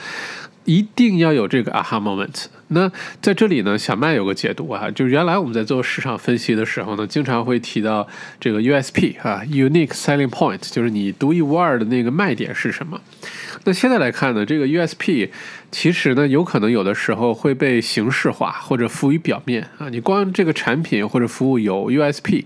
[0.66, 2.46] 一定要有这个 aha moment。
[2.74, 2.90] 那
[3.22, 8.08] 在这里呢，小麦有个解读啊，就是原来我们在做市场分析的时候呢，经常会提到
[8.40, 13.02] 这个 USP 啊，unique selling point，就是你独一无二的那个卖点是什么。
[13.66, 15.30] 那现在来看呢，这个 USP
[15.70, 19.90] 其实呢，有可能有的时候会被形式化或者浮于表面啊。
[19.90, 22.46] 你光这个产品或者服务有 USP。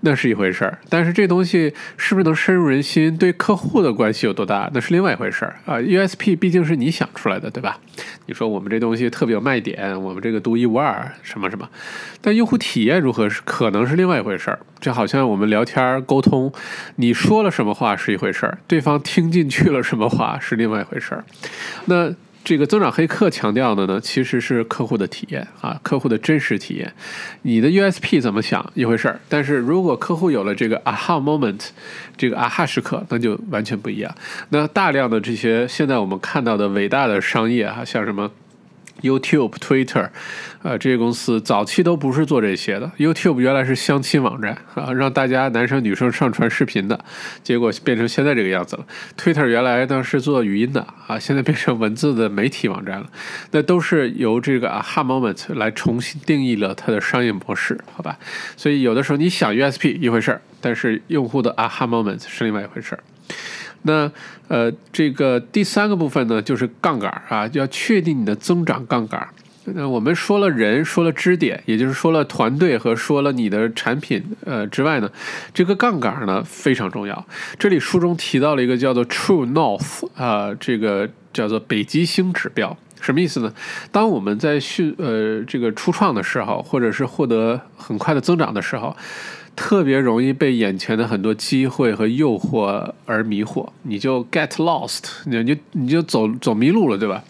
[0.00, 5.76] 那是一回事儿，但是这东西是不是能深入人心，对客户的关系有多大，那是另外一回事儿啊。
[5.78, 7.78] USP 毕竟是你想出来的，对吧？
[8.26, 11.68] 你说我们这东西特别有卖点，我们这个独一无二，什么什么，
[12.20, 14.58] 但用户体验如何是可能是另外一回事儿。
[14.80, 16.52] 就好像我们聊天沟通，
[16.96, 21.24] 你说了什么话是一回事儿，对方听进去了什么话是另外一回事儿。
[21.86, 22.14] 那。
[22.44, 26.90] 这个增长黑客强调的呢，其实是客户的体验啊，客户的真实体验。
[27.42, 31.60] 你的 USP 怎么想一回事儿，但是如果客户有了这个 aha moment，
[32.16, 34.14] 这个 aha 时刻，那就完全不一样。
[34.48, 38.30] 那大量的这些现在我们看到的伟大的商业啊，像什么
[39.02, 40.08] YouTube、Twitter，
[40.62, 42.90] 呃，这些公司早期都不是做这些的。
[42.98, 46.98] YouTube 原来是相亲网站啊，让大家男生女生上传视频的，
[47.42, 48.84] 结果变成现在这个样子了。
[49.16, 53.06] Twitter 原来呢是做语音的啊，现在变成文字的媒体网站了。
[53.52, 58.18] 那都是由这个 Aha Moment 来重新定义了它的商业模式，好吧？
[58.56, 63.02] 所以有的时候你想 USP 一回事儿，但是用户的 Aha Moment 是另外一回事儿。
[63.82, 64.10] 那
[64.48, 69.28] 呃，这个第三个部分呢，就是杠杆啊，要确定你的增长杠杆。
[69.74, 75.10] 那我们说了人，说了支点，也就是说了团队和说了你的产品呃之外呢，
[75.52, 77.26] 这个杠杆呢非常重要。
[77.58, 83.52] 这里书中提到了一个叫做 True North 啊，这个叫做北极星指标，什么意思呢？
[83.92, 88.96] 当我们在训呃这个初创的时候，或者是获得很快的增长的时候。
[89.60, 97.24] 特别容易被眼前的很多机会和诱惑而迷惑，你就 get lost，你就你就走走迷路了，对吧？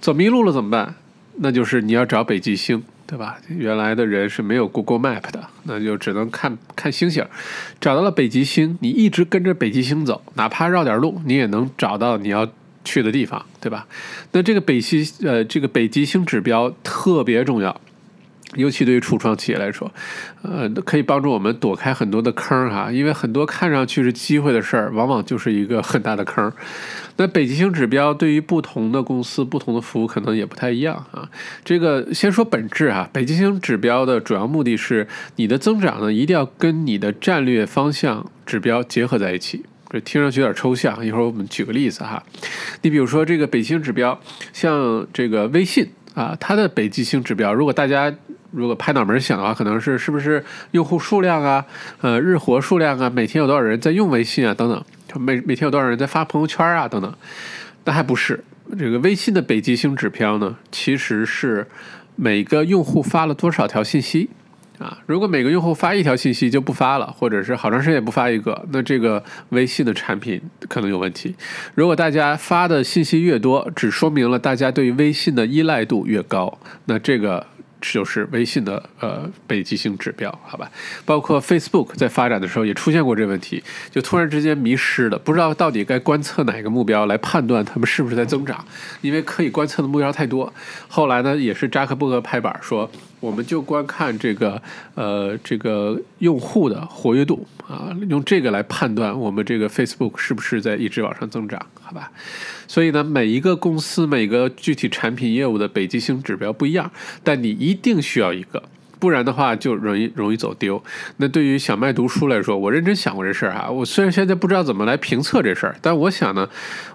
[0.00, 0.94] 走迷路了怎么办？
[1.36, 3.36] 那就是你要找北极星，对吧？
[3.48, 7.22] 原来的人是没有 Google Map 的，那就只能看看星星。
[7.78, 12.48] 找到了北极星，你一直跟着北极星走，哪怕绕点路，你也能找到你要
[12.82, 13.86] 去的地方，对吧？
[14.32, 17.78] 那这个北极呃，这个北极星指标特别重要。
[18.56, 19.90] 尤其对于初创企业来说，
[20.42, 26.52] 呃，可以帮助我们躲开很多的坑哈，因为很多看上去是机会的事儿，往往就是一个很大的坑。
[27.16, 31.28] 那北极星指标对于不同的公司、不同的服务可能也不太一样啊。
[31.64, 39.64] 这个先说本质哈，北极星指标的主要目的是你的增长呢，一定要跟你的战略方向指标结合在一起。
[39.90, 42.20] 这听上去有点抽象，一会儿我们举个例子哈。
[42.82, 44.20] 你比如说这个北极星指标，
[44.52, 48.12] 像这个微信啊，它的北极星指标，如果大家
[48.54, 51.64] 如果拍脑门想的话，可能是是不是用户数量啊，
[52.00, 57.12] 呃，日活数量啊，每天有多少人在用微信啊，等等，每每天有多少人在发朋友圈啊，等等，
[57.84, 58.44] 那还不是
[58.78, 60.56] 这个微信的北极星指标呢？
[60.70, 61.66] 其实是
[62.14, 64.30] 每个用户发了多少条信息
[64.78, 64.98] 啊？
[65.06, 71.34] 如果每个用户发一条信息就不发了，或者是好长时间也不发一个，那这个微信的产品可能有问题。
[71.74, 77.44] 如果大家发的信息越多，只说明了大家对于微信的依赖度越高，那这个。
[77.92, 80.70] 就是微信的呃北极星指标，好吧？
[81.04, 88.64] 包括 Facebook 在发展的时候也出现过这问题，就突然之间迷失了，不知道到底该观测哪个目标来判断他们是不是在增长，
[89.00, 90.52] 因为可以观测的目标太多。
[90.88, 92.90] 后来呢，也是扎克伯格拍板说。
[93.20, 94.60] 我们就观看这个，
[94.94, 102.12] 呃，这个用户的活跃度啊，用这个来判断我们这个 Facebook 是不是在一直往上增长，好吧？
[102.66, 106.90] 所以呢，每一个公司每个具体产品业务的北极星指标不一样，
[107.22, 108.62] 但你一定需要一个。
[109.04, 110.82] 不然的话就容易容易走丢。
[111.18, 113.70] 那对于小麦读书来说，我认真想过这事儿哈。
[113.70, 116.48] 我虽然现在不知道怎么来评测这事儿，但我想呢，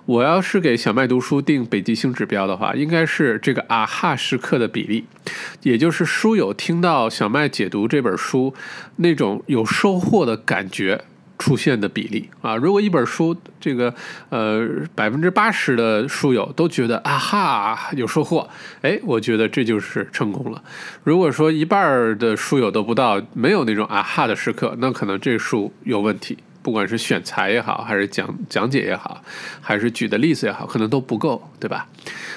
[0.07, 5.05] 我要是给小麦读书定北极星指标的话，应该是这个啊哈时刻的比例，
[5.61, 8.55] 也就是书友听到小麦解读这本书
[8.95, 11.03] 那种有收获的感觉。
[11.39, 13.91] 出现的比例啊，如果一本书这个
[14.29, 18.47] 呃百分之八十的书友都觉得啊哈有收获，
[18.81, 20.61] 哎，我觉得这就是成功了。
[21.03, 29.23] 如果说一半的书友都不到，没有那种啊哈的时刻，那可能这书有问题，不管是选材也好，还是讲讲解也好，
[29.61, 31.87] 还是举的例子也好，可能都不够，对吧？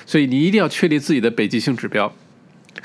[0.07, 2.13] 所以你一定要确立自己的北极星指标。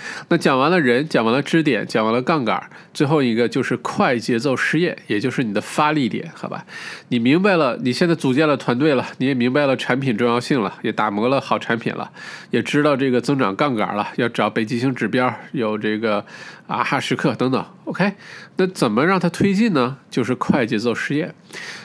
[0.29, 2.61] 那讲完了人，讲完了支点，讲完了杠杆，
[2.93, 6.65] 最后一个就是快节奏试验，也就是你的发力点，好吧？
[7.09, 12.11] 你明白了，你现在组建了团队了，你也明白了产品重要性了，也打磨了好产品了，
[12.51, 16.25] 也知道这个增长杠杆了，要找北极星指标，有这个
[16.67, 17.65] 啊哈时刻等等。
[17.85, 18.13] OK，
[18.57, 19.97] 那怎么让它推进呢？
[20.09, 21.33] 就是快节奏试验，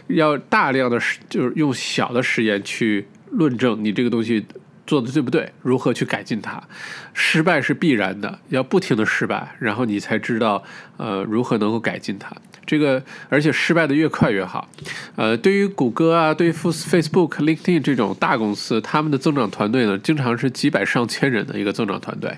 [0.09, 0.99] 要大量的，
[1.29, 4.45] 就是用小的实验去论证你这个东西。
[4.87, 5.53] 做的对不对？
[5.63, 6.63] 如何去改进它？
[7.15, 10.63] 失败是必然的，要不停的失败，然后你才知道，
[10.97, 12.35] 呃，如何能够改进它。
[12.65, 14.69] 这个，而且失败的越快越好。
[15.17, 22.35] 呃，对于谷歌啊，对于 Facebook、LinkedIn 这种大公司，他们的增长团队呢，经常是几百上千人的一个增长团队。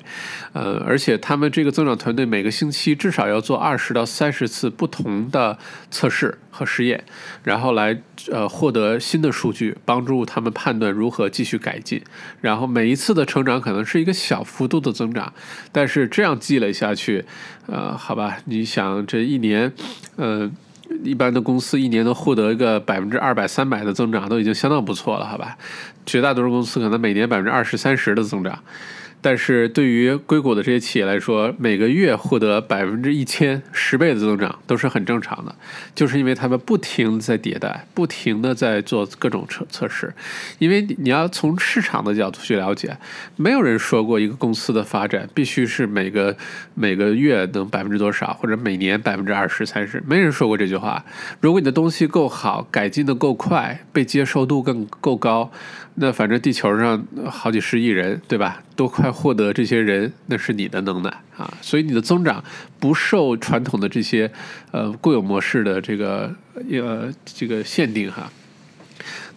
[0.54, 5.58] 呃，而且他们这个增长团队每个星期至少要做二十到三十次不同的
[5.90, 7.02] 测试和实验，
[7.42, 8.00] 然后来
[8.30, 12.00] 呃获得新的数据，帮助他们判断如何继续改进。
[12.40, 15.32] 然后每一次的成长可能是一个小幅度的增长，
[15.72, 17.24] 但是这样积累下去，
[17.66, 19.72] 呃，好吧，你想这一年。
[20.16, 20.48] 呃，
[21.02, 25.56] 一般的公司一年能获得一个百分之二百、三百的增长，都已经相当不错了，好吧？
[26.06, 28.62] 绝大多数公司可能每年百分之二十三十的增长，
[29.24, 35.54] 但是对于硅谷的这些企业来说，每个月获得百分之一千十倍的增长都是很正常的，
[35.94, 40.12] 就是因为他们不停在迭代，不停的在做各种测测试。
[40.58, 42.98] 因为你要从市场的角度去了解，
[43.36, 46.36] 没有人说过一个公司的发展必须是每个
[46.74, 51.02] 每个月能百分之多少，或者每年百分之二十三十，没人说过这句话。
[51.40, 55.50] 如果你的东西够好，改进的够快，被接受度更够高。
[55.96, 58.60] 那反正地球上好几十亿人，对吧？
[58.74, 61.48] 都快获得这些人，那是你的能耐啊！
[61.60, 62.42] 所以你的增长
[62.80, 64.28] 不受传统的这些
[64.72, 66.34] 呃固有模式的这个
[66.68, 68.28] 呃这个限定哈。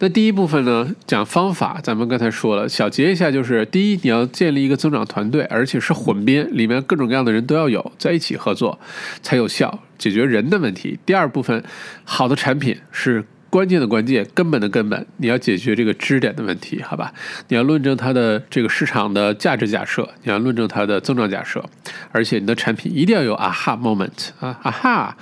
[0.00, 8.76] 那第一部分呢，讲方法，咱们刚才说了，小结一下，就是第一，你要建立一个增长团队，而且是混编，里面各种各样的人都要有，在一起合作
[9.22, 10.98] 才有效解决人的问题。
[11.06, 11.62] 第二部分，
[12.02, 13.24] 好的产品是。
[13.50, 17.12] 关键的关键，根本的根本，你要解决这个支点的问题，好吧？
[17.48, 21.64] 你要论证它的这个市场的价值假设，你要论证它的增长假设，
[22.12, 25.16] 而且你的产品一定要有 aha moment 啊，啊哈。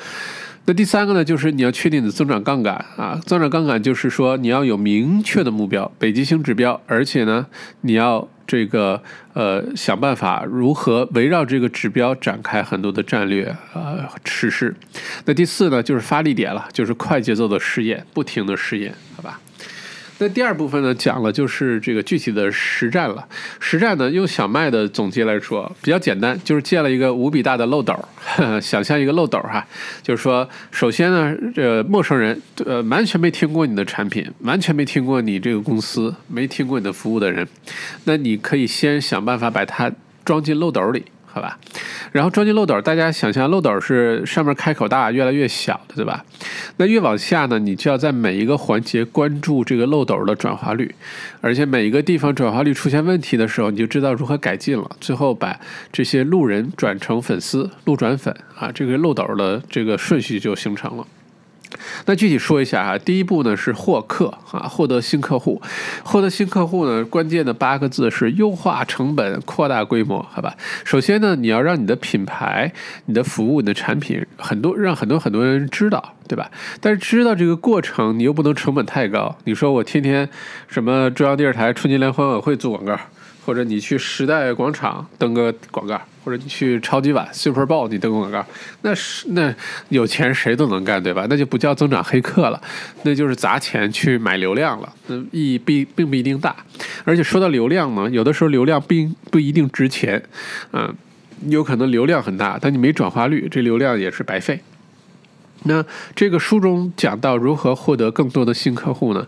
[0.66, 7.46] 那第三个呢，就是你要确定你的增长杠杆啊，增长杠杆就是说你要有明确的目标，北极星指标，而且呢，
[7.80, 8.28] 你要。
[8.48, 9.02] 这个
[9.32, 14.72] 呃，想办法如何围绕这个指标展开很多的战略呃，实施。
[15.24, 19.40] 那第四呢，就是发力点了，就是快节奏的试验，不停的试验，好吧？
[20.18, 23.26] 那第二部分呢，讲了就是这个具体的实战了。
[23.60, 27.94] 实战呢，用小麦的总结来说，比较简单，就是建了一个无比大的漏斗。
[28.60, 29.66] 想象一个漏斗哈，
[30.02, 37.46] 就是说，首先呢，这陌生人呃，完全没听过你的产品，完全没听过你这个公司，没听过你的服务的人，
[38.04, 39.92] 那你可以先想办法把它
[40.24, 41.04] 装进漏斗里。
[41.36, 41.58] 好吧，
[42.12, 46.24] 然后装进漏斗，大家想象漏斗是上面开口大，越来越小的，对吧？
[46.78, 50.94] 那越往下呢，你就要在每一个环节关注这个漏斗的转化率，
[51.42, 54.90] 而且每一个地方转化率出现问题的时候，你就知道如何改进了。
[54.98, 55.60] 最后把
[55.92, 61.06] 这些路人转成粉丝，路转粉啊，这个漏斗的这个顺序就形成了。
[62.06, 65.60] 那具体说一下啊，第一步呢是获客啊，获得新客户。
[66.04, 70.54] 获得新客户呢，关键的八个字是优化成本、扩大规模，好吧？
[70.84, 72.72] 首先呢，你要让你的品牌、
[73.06, 76.50] 你的服务、你的产品，很多让很多很多人知道，对吧？
[76.80, 79.36] 但是知道这个过程，你又不能成本太高。
[79.44, 80.28] 你说我天天
[80.68, 82.98] 什么中央电视台春节联欢晚会做广告。
[83.46, 88.44] 或者你去时代广场登个广告，或者你去超级碗 Super Bowl 你登个广告，
[88.82, 89.54] 那是那
[89.88, 91.24] 有钱谁都能干，对吧？
[91.30, 92.60] 那就不叫增长黑客了，
[93.04, 96.56] 那就是砸钱去买流量了，那意义并并不一定大。
[97.04, 100.20] 而且说到流量呢，有的时候流量并不一定值钱，
[100.72, 100.92] 嗯，
[101.46, 104.60] 有可能流量很大，但你没转化率，这流量也是白费。
[105.62, 105.84] 那
[106.14, 109.24] 这个书中讲到如何获得更多的新客户呢？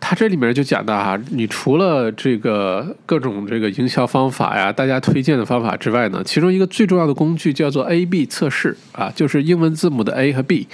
[0.00, 10.66] 他这里面就讲到哈，你除了这个各种这个营销方法呀，大家推荐的方法之外呢，其中一个最重要的工具叫做 A/B 测试啊，就是英文字母的 A 和 B。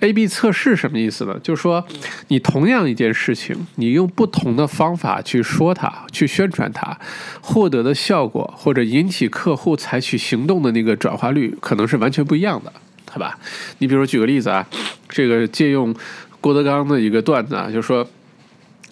[0.00, 1.36] A/B 测试什么意思呢？
[1.42, 1.84] 就是说，
[2.28, 6.96] 你同样一件事情，你用不同的方法去说它，去宣传它，
[7.40, 12.72] 获得的效果或者引起客户采取行动的那个转化率，可能是完全不一样的，
[13.10, 13.36] 好吧？
[13.78, 14.64] 你比如举个例子啊，
[15.08, 15.92] 这个借用
[16.40, 18.06] 郭德纲的一个段子啊，就是说。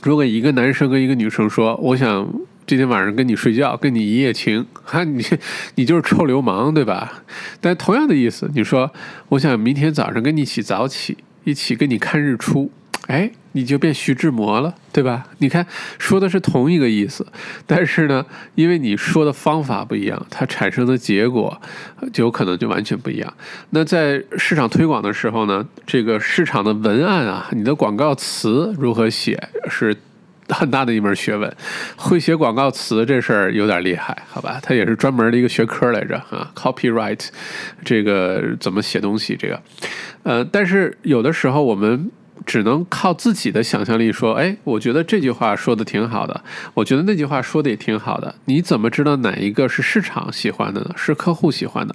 [0.03, 2.33] 如果一个男生跟一个女生说：“我想
[2.67, 4.67] 今天晚上跟你睡觉，跟你一夜情。
[4.85, 5.25] ”哈，你
[5.75, 7.25] 你就是臭流氓，对吧？
[7.61, 8.93] 但同样的意思，你说
[9.31, 12.71] ：“我想明天早上跟你一起早起，一起跟你看日出。”
[13.09, 15.27] 哎，你就变徐志摩了，对吧？
[15.39, 15.67] 你看，
[15.99, 17.27] 说的是同一个意思，
[17.67, 18.23] 但是呢，
[18.55, 21.59] 因为你说的方法不一样，它产生的结果
[22.13, 23.33] 就有可能就完全不一样。
[23.71, 29.97] 那在市场推广的时候呢，这个市场的文案啊，你的广告词如何写，是
[30.51, 31.51] 很大的一门学问。
[31.97, 34.61] 会写广告词这事儿有点厉害，好吧？
[34.63, 37.27] 它也是专门的一个学科来着啊，copyright，
[37.83, 39.63] 这个怎么写东西，这个，
[40.25, 42.11] 呃，但是有的时候我们。
[42.45, 46.43] 只能靠自己的想象力说，哎，我觉得这句话说的挺好的，
[46.75, 48.35] 我觉得那句话说的也挺好的。
[48.45, 50.91] 你怎么知道哪一个是市场喜欢的呢？
[50.97, 51.95] 是客户喜欢的？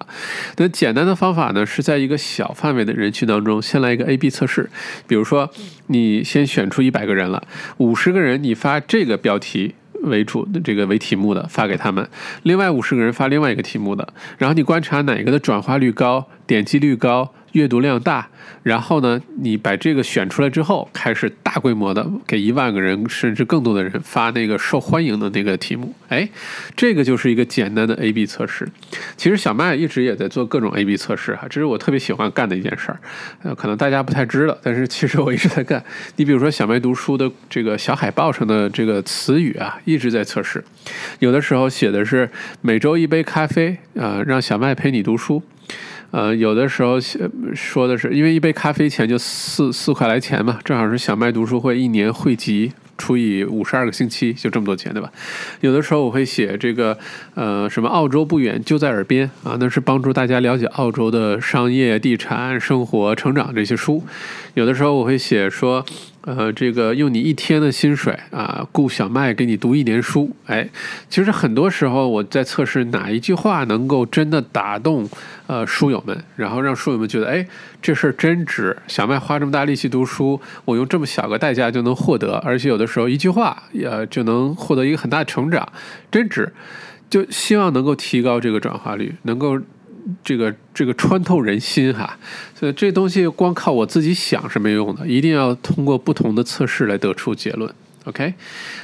[0.57, 4.69] 那简单的方法呢，是在一个小范围的人群当中，先来一个 A/B 测试。
[5.07, 5.49] 比如说，
[5.87, 7.43] 你先选出一百个人了，
[7.77, 12.07] 五十个人你发这个标题为主的这个为题目的发给他们，
[12.43, 17.33] 另外五十个人发另外一个题目的，然后你观察哪个的转化率高、点击率高。
[17.53, 18.27] 阅读量大，
[18.63, 26.27] 然后呢，你把这个选出来之后，开始大规模的给一万个人甚至更多的人发那个受欢迎的那个题目，哎，
[26.75, 28.67] 这个就是一个简单的 A/B 测试。
[29.17, 32.99] 其实小麦一直也在做各种 A/B 测试哈，这是我特别喜欢干的一件事儿。
[33.43, 35.83] 呃，可能大家不太知道，但是其实我一直在干。
[36.15, 40.63] 你比如说小麦读书的这个小海报上的这个词语啊，一直在测试。
[41.19, 42.29] 有的时候写的是
[42.61, 45.43] 每周一杯咖啡啊，让小麦陪你读书。
[46.11, 46.99] 呃，有的时候
[47.53, 55.11] 说的是，因为一杯咖啡钱就四四块来钱嘛，正好是小麦读书会一年汇集除以五十二个星期，就这么多钱，对吧？
[55.61, 56.95] 有的时候我会写这个，
[57.33, 64.03] 呃，什么澳洲不远就在耳边啊，那是帮助大家了解澳洲的商业、地产、生活、成长这些书。
[64.53, 65.83] 有的时候我会写说。
[66.23, 70.69] 呃，这个用你一天的薪水啊，雇小麦给你读一年书，哎，
[71.09, 75.09] 其实很多时候我在测试哪一句话能够真的打动
[75.47, 77.43] 呃书友们，然后让书友们觉得，哎，
[77.81, 85.67] 这事儿真值，小麦花这么大力气读书，我用这么小个代价就能获得，而且有的时候一句话也就能获得一个很大的成长，
[86.11, 86.53] 真值，
[87.09, 89.59] 就希望能够提高这个转化率，能够。
[90.23, 92.17] 这个这个穿透人心哈，
[92.55, 97.71] 所以这东西光靠我自己想是没用的，一定要通过不同的测试来得出结论。
[98.05, 98.33] OK，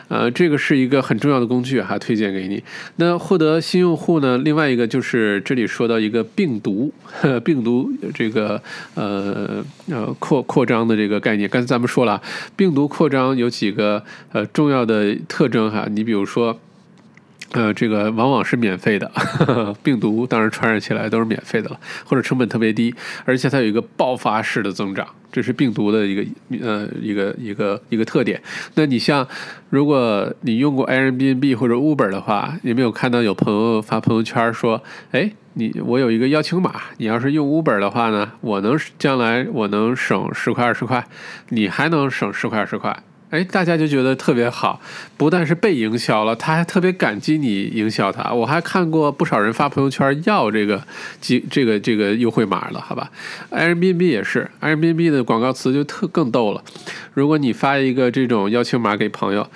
[0.09, 2.63] 呃，这个是一个很重要的工具哈，推荐给你。
[2.97, 4.37] 那获得新用户呢？
[4.37, 6.93] 另外一个就是这里说到一个病毒，
[7.43, 8.61] 病毒这个
[8.93, 11.49] 呃呃扩扩张的这个概念。
[11.49, 12.21] 刚才咱们说了，
[12.55, 16.59] 病毒扩张有几个呃重要的特征哈，你比如说。
[17.53, 19.09] 呃，这个往往是免费的，
[19.81, 22.93] 病毒当然传染起来都是免费的了，或者成本特别低，
[23.23, 26.25] 而且它有一个爆发式的增长，这是病毒的一个
[26.61, 28.41] 呃一个一个一个特点。
[28.75, 29.25] 那你像，
[29.69, 41.05] 如果你用过 Airbnb 或者 Uber 的话，有没有看到有朋友发朋友圈说，哎，你我有一个邀请码，你要是用 Uber 的话呢，我能将来我能省十块二十块，
[41.49, 42.97] 你还能省十块二十块。
[43.29, 44.79] 哎，大家就觉得特别好，
[45.17, 48.33] 不但是被营销了，他还特别感激你营销他。
[48.33, 50.81] 我还看过不少人发朋友圈要这个
[51.19, 53.11] 几这个这个优惠码了，好吧
[53.51, 56.63] ？Airbnb 也是，Airbnb 的广告词就特更逗了。
[57.13, 59.47] 如果你发一个这种邀请码给朋友。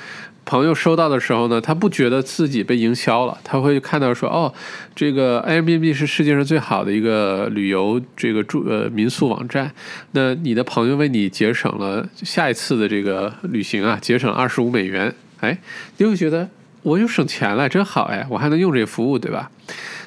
[0.44, 4.54] 朋友收到的时候呢，他不觉得自己被营销了，他会看到说，哦，
[4.96, 9.72] 这个 Airbnb 是世界上最好的一个旅游这个住呃民宿网站，
[10.12, 15.58] 那你的朋友为你节省了下一次的这个旅行啊，节省二十五美元，哎，
[15.98, 16.50] 你会觉得
[16.82, 19.50] 我又省钱了，真好哎，我还能用这个服务，对吧？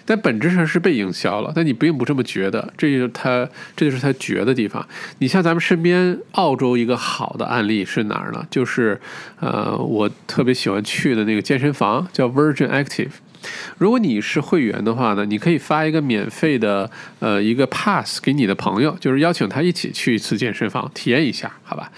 [0.07, 4.87] 但本质上是被营销了，但你并不这么觉得，这就是它，这就是它绝的地方。
[5.19, 8.47] 你像咱们身边澳洲一个好的案例是哪儿呢？
[8.51, 9.01] 就是，
[9.41, 13.11] 呃，我特别喜欢去的那个健身房叫 Virgin Active。
[13.79, 16.91] 如果你是会员的话呢，你可以发一个免费的
[17.21, 21.91] 呃一个 pass 给你的朋友，就是邀请他一起去一次健身房体验一下，好吧？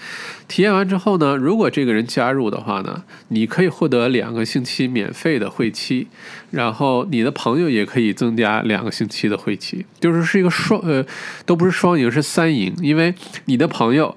[0.47, 6.07] 体验完之后呢，如果这个人加入的话呢，你可以获得两个星期免费的会期，
[6.51, 11.05] 然后你的朋友也可以增加两个星期的会期，就是是一个双呃
[11.45, 13.13] 都不是双赢是三赢，因为
[13.45, 14.15] 你的朋友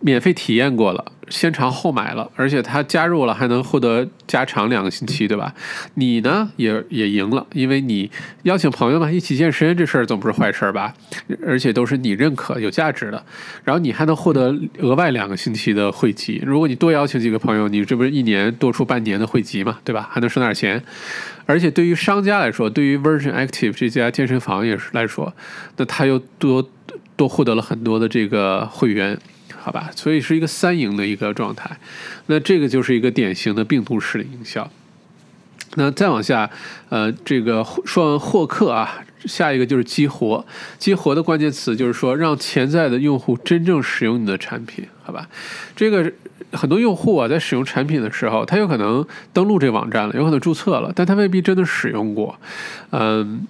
[0.00, 1.12] 免费体验过了。
[1.30, 5.54] 先尝后买了，而且他加入了还能获得加长两个星期，对吧？
[5.96, 8.10] 你呢也也赢了，因为你
[8.44, 10.94] 邀请朋友们一起健身，这事儿总不是坏事儿吧？
[11.46, 13.22] 而且都是你认可有价值的，
[13.62, 16.42] 然后你还能获得额外两个星期的会籍。
[16.46, 20.08] 如果你多邀请几个朋友，你这不是一年多出半年的会籍嘛，对吧？
[20.10, 20.82] 还能省点钱。
[21.44, 25.34] 而且对于商家来说，对于 Version Active 这家健身房也是来说，
[25.76, 26.66] 那他又多
[27.16, 29.18] 多获得了很多的这个会员。
[29.68, 31.70] 好吧，所以是一个三赢的一个状态，
[32.24, 34.66] 那这个就是一个典型的病毒式的营销。
[35.74, 36.48] 那再往下，
[36.88, 40.42] 呃，这个说完获客啊，下一个就是激活。
[40.78, 45.28] 激活的关键词就是说，让潜在的用户真正使用你的产品，好吧？
[45.76, 46.10] 这个
[46.52, 52.40] 很多用户啊，在使用产品的时候，他有可能登录这个网站了，有可能注册了，但他未必真的使用过，
[52.92, 53.46] 嗯。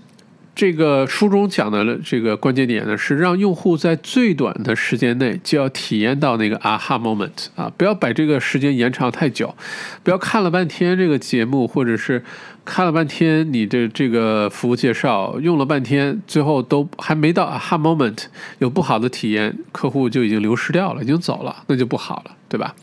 [0.58, 9.54] 这个书中讲的这个关键点呢，是让用户在最短的时间内就要体验到那个 aha moment 啊，不要把这个时间延长太久，
[10.02, 12.24] 不要看了半天这个节目，或者是
[12.64, 18.24] 看了半天你的这个服务介绍，用了半天，最后都还没到 aha moment，
[18.58, 22.32] 有不好的体验，客户就已经流失掉了，已经走了，那就不好了。
[22.48, 22.74] 对吧？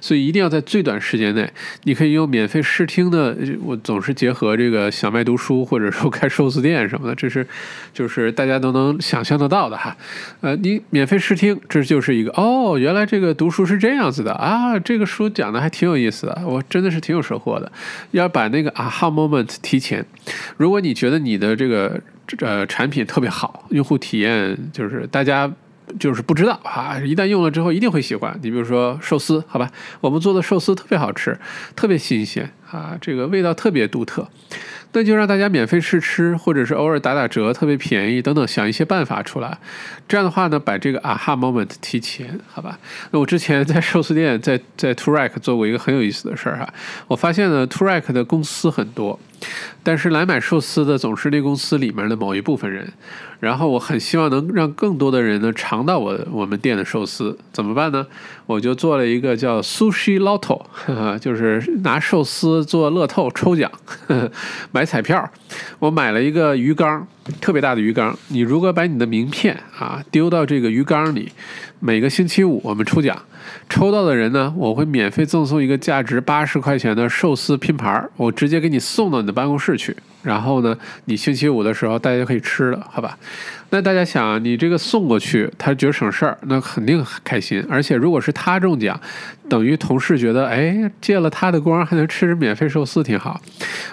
[0.00, 1.48] 所以一定要在最短时间内，
[1.84, 7.46] 你可以用免费试听的，我总是结合这个小麦读书，或者说开寿司店什么的，这是
[7.94, 9.96] 就是大家都能想象得到的哈。
[10.40, 17.70] 呃，你免费试听，这就是一个哦，原来这个读书是这样子的啊，这个书讲的还挺有意思的，我真的是挺有收获的。
[18.10, 20.04] 要把那个 aha moment 提前，
[20.56, 22.00] 如果你觉得你的这个
[22.40, 25.52] 呃产品特别好，用户体验就是大家。
[25.98, 28.38] 就是不知道啊，一旦用了之后一定会喜欢。
[28.42, 29.70] 你比如说寿司，好吧，
[30.00, 31.38] 我们做的寿司特别好吃，
[31.74, 34.28] 特别新鲜啊，这个味道特别独特，
[34.92, 39.58] 那就让大家免费试吃，或者是偶尔打打折，特别便宜等等，想一些办法出来。
[40.08, 42.78] 这样的话呢，把这个 aha moment 提前，好吧？
[43.10, 46.74] 那我之前在寿司店，在在 t o r a k 做过一个很有意思的事儿哈，
[47.08, 49.18] 我发现呢 t o r a k 的公司很多。
[49.82, 52.92] 但是来买寿司的总是那公司里面的某一部分人，
[53.40, 58.06] 然后我很希望能让更多的人呢尝到我我们店的寿司，怎么办呢？
[58.46, 60.62] 我就做了一个叫 Sushi Lotto，
[61.18, 63.70] 就是拿寿司做乐透抽奖，
[64.72, 65.30] 买彩票。
[65.78, 67.06] 我买了一个鱼缸，
[67.40, 68.16] 特别大的鱼缸。
[68.28, 71.30] 你如果把你的名片啊丢到这个鱼缸里，
[71.80, 73.20] 每个星期五我们抽奖。
[73.68, 79.96] 抽到的人呢，我会免费赠送一个价值八十块钱的寿司拼盘，我直接给你送到你的办公室去。
[80.22, 83.18] 然后呢，你星期五的时候大家就可以吃了，好吧？
[83.70, 87.64] 那大家想，你这个送过去，他觉得省事儿，那肯定开心。
[87.68, 89.00] 而且如果是他中奖，
[89.48, 93.40] 等于同事觉得，哎，借了他的光还能吃免费寿司，挺好。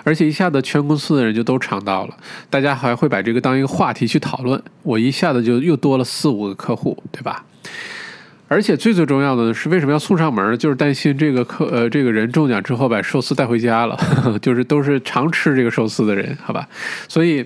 [0.04, 2.18] 而且一下子全公司的人就都尝到了，
[2.50, 7.46] 大家还会把这个当一个话题去讨论，我一下子就又多了四五个客户，对吧？
[8.50, 10.58] 而且最最重要的是为什么要送上门？
[10.58, 13.98] 就是担心这个客呃这个人中奖之后把寿司带回家了，
[14.42, 16.68] 就是都是常吃这个寿司的人，好吧？
[17.08, 17.46] 所以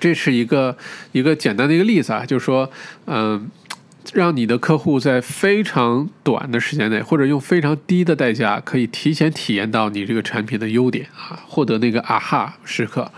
[0.00, 0.74] 这是一个
[1.12, 2.68] 一个简单的一个例子啊，就是说，
[3.06, 3.46] 嗯，
[4.12, 13.10] 让你的客户在非常短的时间内，或者用非常低的代价，可以提前体验到你这个产品的优点啊，获得那个啊哈时刻。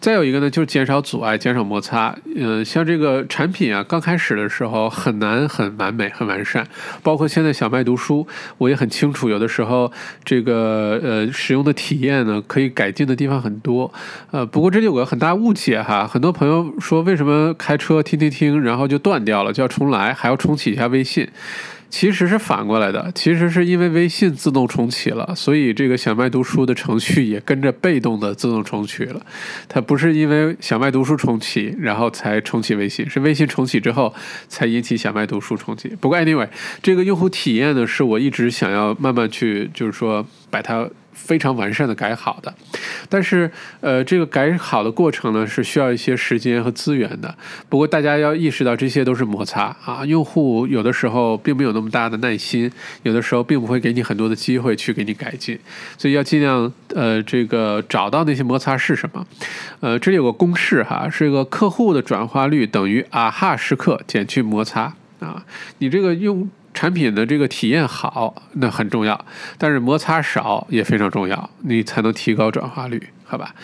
[0.00, 2.16] 再有一个呢，就是减少阻碍，减少摩擦。
[2.34, 6.66] 嗯，像这个产品啊，刚开始的时候很难很完美、很完善。
[7.02, 8.26] 包括现在小麦读书，
[8.56, 9.92] 我也很清楚，有的时候
[10.24, 13.92] 这个呃使用的体验呢，可以改进的地方很多。
[14.30, 21.26] 呃，不过这里有个很大误解哈，很多朋友说为什么开车听听听，然后就断掉了，就要重来，还要重启一下微信。
[21.88, 29.20] 其实是反过来的，其实是因为微信自动重启了，所以这个小麦读书的程序也跟着被动的自动重启了。
[29.68, 34.14] 它不是因为小麦读书重启，然后才重启微信，是微信重启之后
[34.46, 35.88] 才引起小麦读书重启。
[36.00, 36.48] 不过 anyway，
[36.80, 40.88] 这个用户体验呢，是我一直想要慢慢去，就是说把它。
[41.22, 42.52] 非常完善的改好的，
[43.08, 43.48] 但是
[43.80, 47.32] 呃，这个改好的过程呢是需要一些时间和资源的。
[47.68, 50.04] 不过大家要意识到，这些都是摩擦啊。
[50.04, 52.70] 用户有的时候并没有那么大的耐心，
[53.04, 55.56] 有的时候并不会给你很多的机会去给你改进，
[55.96, 59.24] 所以要尽量呃，这个找到那些摩擦是什么。
[59.80, 65.44] 呃，这里有个公式哈，是一个客户的转化率等于啊哈时刻减去摩擦啊。
[65.78, 66.50] 你这个用。
[66.72, 69.24] 产品的这个体验好，那很重要，
[69.58, 73.54] 但是摩擦少也非常重要，你才能提高转化率，好吧？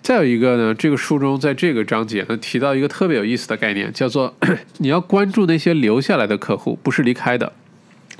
[0.00, 4.34] 再有一个呢，这个书中在这个章节呢提到一个特别有意思的概念，叫做
[4.78, 7.52] 你要关注那些留下来的客户，不是离开的。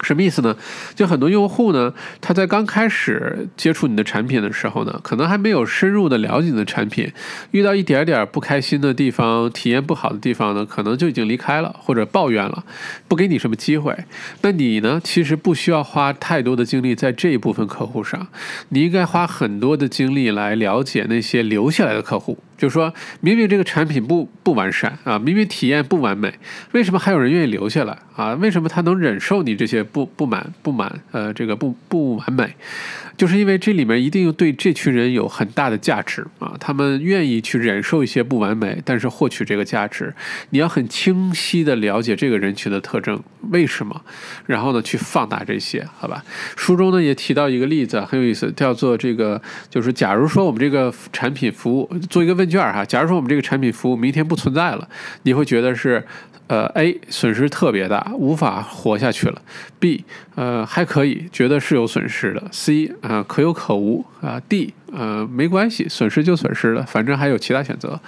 [0.03, 0.57] 什么意思呢？
[0.95, 7.11] 就很多用户呢，他在刚开始接触你的产品的时候呢，可能还没有深入的了解你的产品，
[7.53, 12.65] 遇到一点点不开心的地方、体验不好的地方呢，可能就已经离开了或者抱怨了，
[13.09, 13.97] 不给你什么机会。
[14.43, 18.27] 那你呢，其实不需要花太多的精力在这一部分客户上，
[18.71, 22.39] 你应该花很多的精力来了解那些留下来的客户。
[22.63, 26.33] 就是说明明这个产品不不完善啊，明明体验不完美，
[26.71, 28.35] 为什么还有人愿意留下来啊？
[28.35, 32.55] 为什么他能忍受你这些不不满不满呃这个不不完美？
[33.17, 40.15] 就是因为这里面一定对这群人有很大的价值啊，他们愿意去忍受一些不完美，但是获取这个价值。
[40.51, 44.03] 你要很清晰的了解这个人群的特征，为什么？
[44.47, 46.25] 然后呢，去放大这些，好吧？
[46.57, 54.89] 书中呢也提到一个例子，很有意思，叫做这个，就是假如说我们这个产品服务做一个问卷儿哈，假如说我们这个产品服务明天不存在了，
[55.23, 56.05] 你会觉得是？
[56.49, 59.41] 呃，A 损失特别大，无法活下去了。
[59.79, 62.43] B 呃还可以，觉得是有损失的。
[62.51, 64.41] C 啊可有可无啊。
[64.49, 67.99] D 呃没关系，损失就损失了，反正还有其他选择。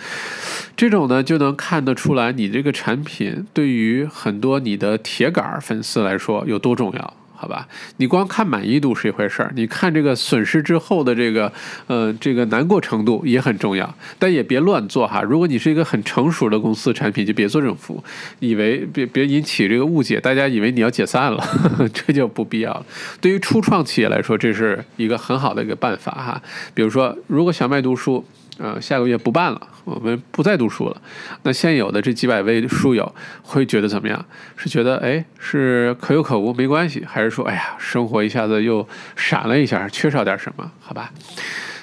[0.77, 7.15] 这种呢就能看得出来，你这个产品对于很多你的铁杆粉丝来说有多重要。
[7.35, 7.67] 好吧？
[7.99, 11.53] 你光看满意度是一回事儿，你看这个损失之后的这个
[11.87, 15.21] 呃这个难过程度也很重要，但也别乱做哈。
[15.23, 18.05] 如果你是一个很成熟的公司产品，就别做这种服务，
[18.41, 21.45] 以为别别引起这个误解，大家以为你要解散了，
[21.93, 22.87] 这就不必要了。
[23.21, 26.43] 对于初创企业来说，这是一个很好的一个办法哈。
[26.73, 28.25] 比如说，如果小麦读书。
[28.57, 31.01] 呃，下个月不办了，我们不再读书了。
[31.43, 34.25] 那现有的这几百位书友会觉得怎么样？
[34.57, 40.73] 是觉得哎，是可有可无，没关系，还是说哎呀，生活一下子又闪了一下，缺少点什么？
[40.81, 41.13] 好吧，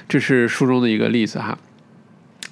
[0.09, 1.57] 这是书中的一个例子哈。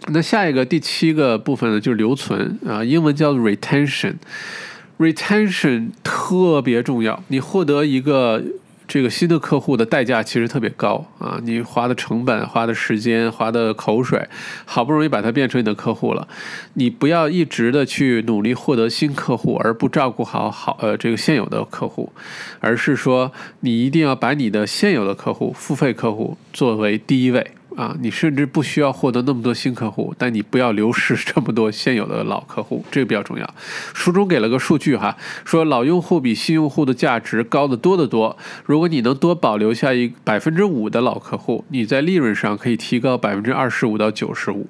[0.07, 8.43] 那下一个第七个部分呢，就是留存啊，英文叫 retention，retention 特别重要，你获得一个。
[8.89, 11.39] 这个新的客户的代价其实特别高啊！
[11.43, 14.27] 你花的成本、花的时间、花的口水，
[14.65, 16.27] 好不容易把它变成你的客户了，
[16.73, 22.11] 你不要一直的去努力获得新客户，而不照顾好好呃这个现有的客户，
[22.59, 27.51] 而是说你一定要把你的现有的客户、付费客户作为第一位。
[27.80, 33.53] 啊，你甚至不需要获得那么多新客户，但你不要流失这么多现有的老客户，这个比较重要。
[33.93, 35.15] 书中给了个数据哈，
[35.45, 38.38] 说老用户比新用户的价值高得多得多。
[38.65, 44.67] 如果你能多保留下一百分之五的老客户，你在利润上可以提高百分之二十五到九十五。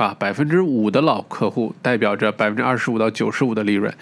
[0.00, 3.92] 啊，百分之五的老客户代表着百分之二十五到九十五的利润，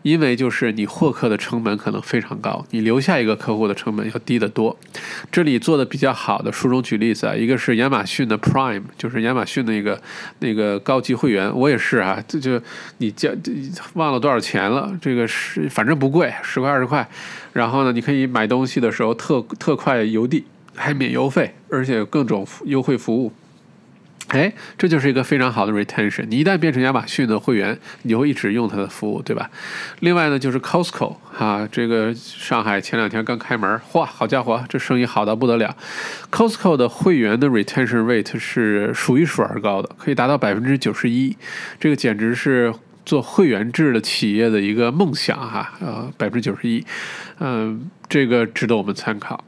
[0.00, 4.74] 因为就是你获客的成本可能非常高，你留下一个客户的成本要低得多。
[5.30, 10.00] 这里做的比较好的，书中举例子啊，一个是亚马逊的 Prime，就是亚马逊的一个
[10.38, 12.58] 那个高级会员，我也是啊，这就
[12.96, 13.28] 你交
[13.92, 17.06] 忘了多少钱了，这个是反正不贵，十块二十块，
[17.52, 20.44] 然后呢，你可以买东西的时候特特快邮递，
[20.74, 23.30] 还免邮费，而且各种优惠服务。
[24.28, 26.24] 哎，这就是一个非常好的 retention。
[26.28, 29.50] 你一旦变成亚马逊的会员，你会一直用它的服务，对吧？
[30.00, 35.76] 另外呢，就是 Costco 哈，这个上海前两天刚开门，哇，好家伙，这生意好到不得了。
[36.30, 41.36] Costco 的会员的 retention rate 是数一数二高的，可以达到百分之九十一，
[41.78, 42.72] 这个简直是
[43.04, 45.74] 做会员制的企业的一个梦想哈。
[45.80, 46.82] 呃，百分之九十一，
[47.40, 49.44] 嗯，这个值得我们参考。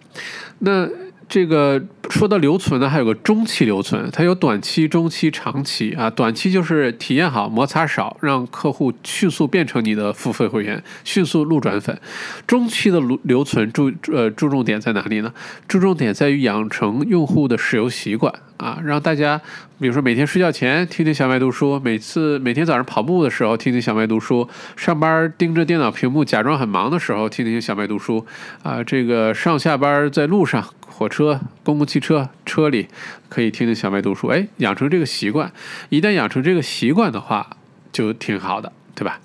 [0.58, 0.86] 那。
[1.34, 6.08] 这个说到留存呢，还有个中期留存，它有短期、中期、长期啊。
[6.08, 12.00] 短期就是体验好、摩擦少，让客户迅速变成你的付费会员，迅速路转粉。
[12.46, 15.34] 中期的留留存注呃注重点在哪里呢？
[15.66, 19.40] 注重点在于养成用户的使用习惯啊，让大家
[19.78, 28.24] 比如说每天睡觉前听听小麦读书，每次每天早上跑步的时候听听小麦读书，上班盯着电脑屏幕假装很忙的时候听听小麦读书
[28.62, 30.64] 啊，这个上下班在路上。
[30.96, 32.86] 火车、公共汽车车里
[33.28, 35.50] 可以听听小麦读书，哎，养成这个习惯。
[35.88, 37.56] 一旦养成这个习惯的话，
[37.90, 39.18] 就挺好的，对吧？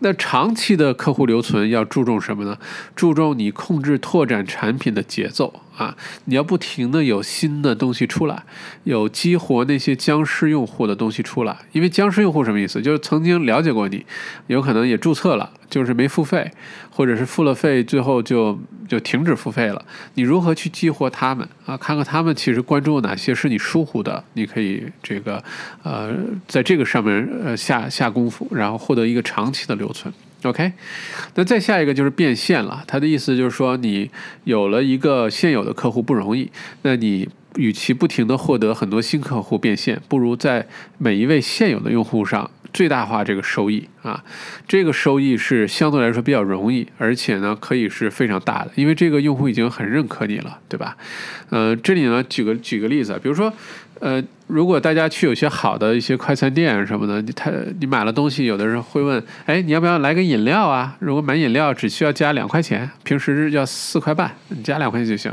[0.00, 2.58] 那长期的客户留存要注重什么呢？
[2.94, 5.62] 注重你控制拓展产品的节奏。
[5.76, 5.96] 啊，
[6.26, 8.44] 你要不停的有新的东西出来，
[8.84, 11.56] 有激活那些僵尸用户的东西出来。
[11.72, 12.80] 因为僵尸用户什么意思？
[12.80, 14.04] 就是曾经了解过你，
[14.46, 16.50] 有可能也注册了，就是没付费，
[16.90, 18.58] 或者是付了费，最后就
[18.88, 19.84] 就停止付费了。
[20.14, 21.76] 你如何去激活他们啊？
[21.76, 25.42] 看看他们其实关注哪些是你疏忽的，你可以这个
[25.82, 26.14] 呃，
[26.46, 30.12] 在这个上面呃下下功夫，然后获得一个长期的留存。
[30.44, 30.72] OK，
[31.36, 32.84] 那再下一个就是变现了。
[32.86, 34.10] 他的意思就是说，你
[34.44, 36.50] 有了一个现有的客户不容易，
[36.82, 40.66] 那你与其不停的获得很多新客户变现，不如在
[40.98, 44.22] 每一位现有的用户上最大化这个收益啊。
[44.68, 50.96] 这个收益是相对来说比较容易，而且呢可以是非常大的，因为这个用户已经很认可你了，对吧？
[51.50, 53.52] 嗯，这里呢举个举个例子，比如说。
[54.00, 60.96] 呃，如果大家去有些好的一些快餐店什么的，你他你买了东西，有的人会问，哎，你要不要来个饮料啊？
[60.98, 65.32] 如果买饮料只需要加两块钱，平时要四块半，你加两块钱就行，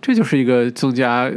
[0.00, 1.30] 这就是一个增加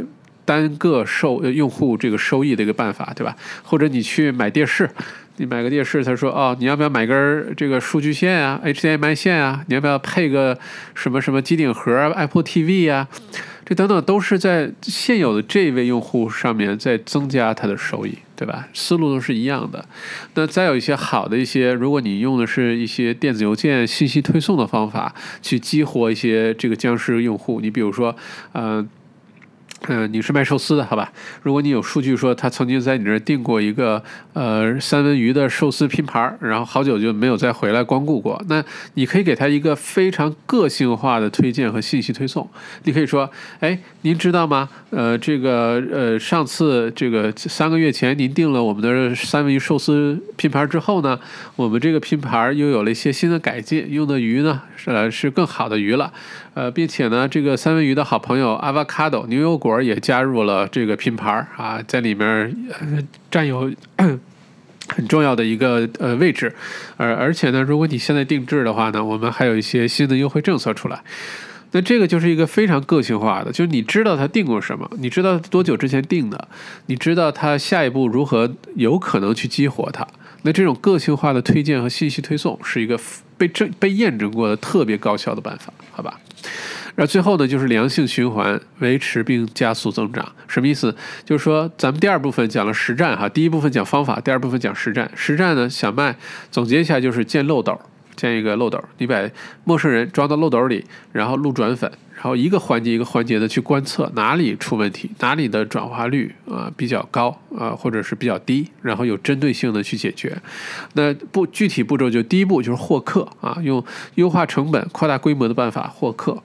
[0.44, 3.36] 单个收用户这个收益的一个办法，对吧？
[3.62, 4.88] 或者你去买电视，
[5.36, 9.62] 你买个电视，他说，哦，你要不要买根这个数据线啊，HDMI 线啊？
[9.68, 10.58] 你要不要配个
[10.94, 13.06] 什么什么机顶盒，Apple TV 啊？
[13.70, 18.66] 这等等都是在现有的这一位用户上面在增加他的收益，对吧？
[18.74, 19.84] 思路都是一样的。
[20.34, 28.16] 那再有一些好的一些，如果你用的是一些电子邮件信息推送的方法，去激活一些这个僵尸用户，你比如说，
[28.54, 28.88] 嗯。
[29.88, 31.10] 嗯，你是卖寿司的，好吧？
[31.42, 34.02] 如果你有数据说他曾经在你这儿订过一个
[34.34, 38.62] 呃三文鱼的寿司拼盘，然后好久就没有再回来光顾过，那
[38.94, 42.46] 你可以给他一个非常个性化的推荐和信息推送。
[42.84, 43.28] 你可以说，
[43.60, 44.68] 哎，您知道吗？
[44.90, 51.18] 呃，这个呃，上次这个三个月前您订了我们的三文鱼寿司拼盘之后呢，
[51.56, 56.12] 我们这个拼盘又有了一些新的改进，用的鱼呢是是更好的鱼了。
[56.54, 62.54] 呃，并且呢，这个三文鱼的好朋友 avocado 牛油果也加入了这个拼盘啊，在里面
[63.30, 63.70] 占有
[64.88, 66.52] 很重要的一个呃位置。
[66.96, 71.00] 而而且呢，如果你现在定制的话呢，我们还有一些新的优惠政策出来。
[71.72, 76.48] 那这个就是一个非常个性化的，就是你知道他订过什么，你知道多久之前订的，
[76.86, 80.04] 你知道他下一步如何有可能去激活它。
[80.42, 82.98] 那这种个性化的推荐和信息推送是一个
[83.38, 86.18] 被证被验证过的特别高效的办法，好吧？
[86.96, 90.26] 然后最后呢，就是良性循环，维持并加速增长。
[90.48, 90.94] 什么意思？
[91.24, 95.10] 就是说，咱们第二部分讲了实战哈，第一部分讲方法，第二部分讲实战。
[95.14, 96.16] 实战呢，小麦
[96.50, 97.80] 总结一下就是建漏斗，
[98.16, 99.16] 建一个漏斗，你把
[99.64, 101.90] 陌生人装到漏斗里，然后录转粉。
[102.20, 110.36] 然后一个环节一个环节的去观测哪里出问题，哪里的转化率啊比较高啊，或者是比较低，然后有针对性的去解决。
[110.92, 113.82] 那步具体步骤就第一步就是获客啊，用
[114.16, 116.42] 优化成本、扩大规模的办法获客。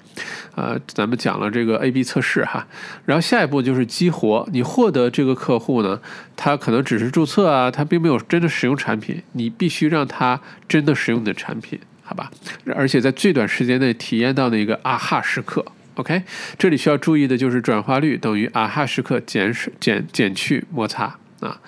[0.55, 2.65] 呃，咱们讲了这个 A/B 测试哈，
[3.03, 4.47] 然后下一步就是激活。
[4.53, 5.99] 你获得这个客户呢，
[6.37, 11.77] 他可能只是注册啊，他并没有真的使用产品，你必须让他真的使用你的产品。
[12.07, 12.29] 好吧，
[12.75, 16.21] 而且在最短时间内体验到的一个啊哈时刻，OK，
[16.55, 21.17] 这里需要注意的就是转化率等于啊哈时刻减水减减去摩擦。
[21.41, 21.59] 啊，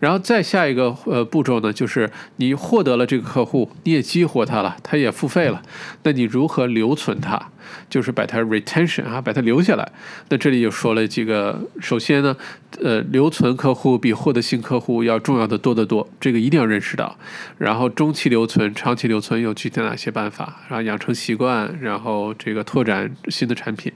[0.00, 5.62] 然后再下一个呃步骤呢，就是你获得了这个客户，你也激活他了，他也付费了，
[6.02, 7.50] 那你如何留存他？
[7.88, 9.92] 就是把它 retention 啊，把它留下来。
[10.28, 12.36] 那这里又说了几个，首先呢，
[12.82, 17.16] 呃，留存客户比获得新客户要重要的多得多，这个一定要认识到。
[17.58, 20.62] 然后中期留存、长期留存有具体哪些办法？
[20.68, 23.92] 然后养成习惯，然后这个拓展新的产品。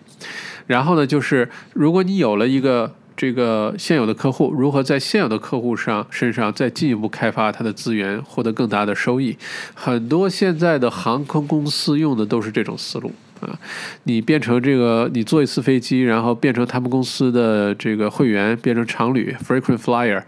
[0.69, 2.95] 然后呢，就是如果你有了一个。
[3.17, 9.37] 这个现有的客户如何在现有的客户上身上再进一步开发他的资源，获得更大的收益？
[9.75, 13.11] 很多现在的航空公司用的都是这种思路
[13.41, 13.59] 啊。
[14.05, 20.23] 你变成这个，你坐一次飞机，然后变成他们公司的这个会员，变成常旅 （frequent flyer），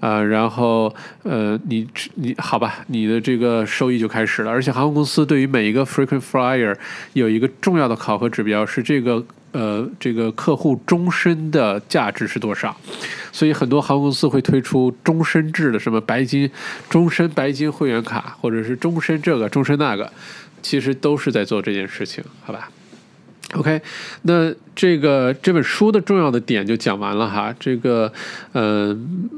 [0.00, 1.86] 啊，然后呃，你
[2.16, 4.50] 你好吧，你的这个收益就开始了。
[4.50, 6.76] 而且航空公司对于每一个 frequent flyer
[7.12, 9.24] 有一个重要的考核指标是这个。
[9.52, 12.76] 呃，这个客户终身的价值是多少？
[13.30, 16.50] 所以很多航空公司会推出终身制的，什么白金、
[16.88, 20.10] 终身白金会员卡，或者是终身这个、终身那个，
[20.62, 22.70] 其实都是在做这件事情，好吧
[23.52, 23.80] ？OK，
[24.22, 24.52] 那。
[24.74, 28.10] 这个这本书的重要的点就讲完了哈，这个，
[28.52, 28.96] 呃，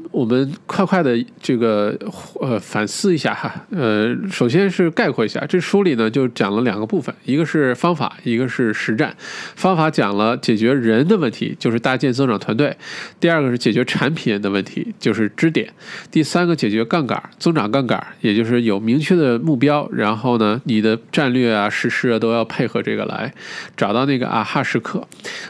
[0.09, 1.93] 我们快快的这个
[2.39, 9.13] 呃反思一下哈，呃，首先是概括一下，这书里呢就讲了两个部分，一个是方法，一个是实战。
[9.57, 12.71] 方法讲了解决人的问题，就是搭建增长团队；
[13.19, 15.67] 第二个是解决产品的问题，就是支点；
[16.09, 23.33] 第三个解决杠杆，增长杠杆，也就是有明确的目标，然后呢，你的战略啊、实施啊都要配合这个来，
[23.75, 25.05] 找到那个啊哈时刻。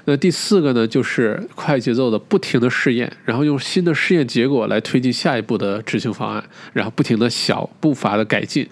[0.05, 6.43] 那第四个呢，就是快节奏的不停的试验，然后用新的试验结果来推进下一步的执行方案，
[6.73, 8.67] 然后不停的小步伐的改进，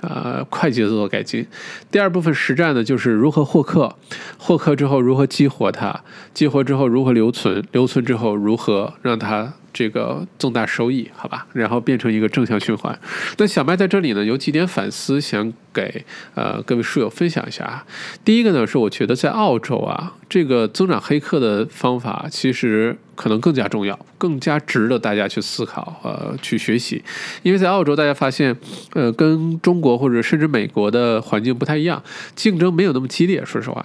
[0.00, 1.46] 呃，快节奏的改进。
[1.90, 3.96] 第二部分实战呢，就是如何获客，
[4.38, 9.54] 获客之后如何激活它，激活之后如何留存，留存之后如何让它。
[9.74, 12.98] 这个重大收益，好吧，然后变成一个正向循环。
[13.36, 16.04] 那小麦在这里呢，有几点反思想给
[16.34, 17.84] 呃各位书友分享一下啊。
[18.24, 27.02] 第一个呢，是我觉得在澳洲啊，这个增长黑客的方法其实可能更加重要，更加值得大家去思考呃去学习。
[27.42, 28.56] 因为在澳洲，大家发现
[28.92, 32.00] 呃跟中国或者甚至美国的环境不太一样，
[32.36, 33.84] 竞争没有那么激烈，说实话。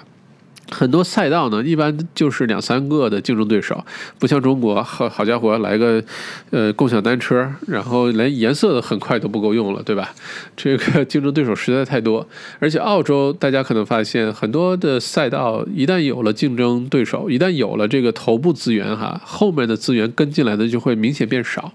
[0.71, 3.83] 很多赛道呢，一般就是两三个的竞争对手，
[4.19, 6.03] 不像中国，好好家伙，来个
[6.51, 10.13] 呃共享单车，然后连颜色很快都不够用了，对吧？
[10.55, 12.27] 这个竞争对手实在太多，
[12.59, 21.73] 而且澳洲大家可能发现，很多的赛道一旦有了竞争对手，一旦有了这个头部资源哈，后面的资源跟进来的就会明显变少，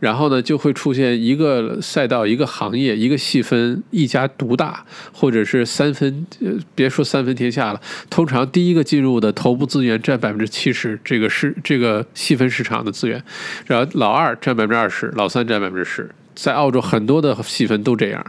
[0.00, 6.26] 然后呢，就会出现一个赛道、一个行业、一个细分一家独大，或者是三分，
[6.74, 7.80] 别说三分天下了，
[8.10, 8.26] 通。
[8.32, 13.22] 然后第一个进入的头部资源占百分之七十，这个是这个细分市场的资源，
[13.66, 18.24] 然后老二占百分之二十，老三占百分之十，在澳洲很多的细分都这样，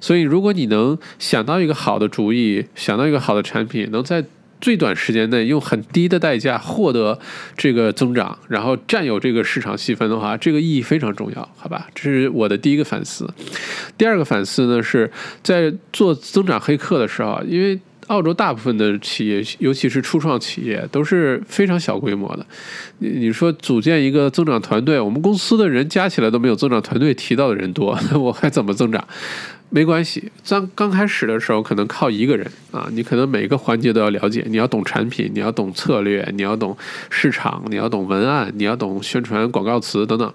[0.00, 4.24] 所以如果你能想到一个好的主意，想到一个好的产品，能在
[4.58, 7.18] 最短时间内用很低的代价获得
[7.54, 11.88] 这个增长，然后占有这个市场细分的话，这个意义非常重要，好吧？
[11.94, 13.28] 这是我的第一个反思。
[13.98, 15.10] 第二个反思呢，是
[15.42, 17.78] 在做增长黑客的时候，因为
[18.08, 22.44] 澳洲大部分的企业，尤其是初创企业，都是非常小规模的。
[22.98, 29.02] 你你说组建一个增长团队，我们公司的人加起来都没有增长团队提到的人多， 我还怎么增长？
[29.70, 36.76] 没关系，刚刚开始的时候可能靠一个人啊，你可能每个环节都要了解，你要懂产品，你要懂策略，你要懂
[37.08, 40.30] 市场，你要懂文案，你要懂宣传广告词等等。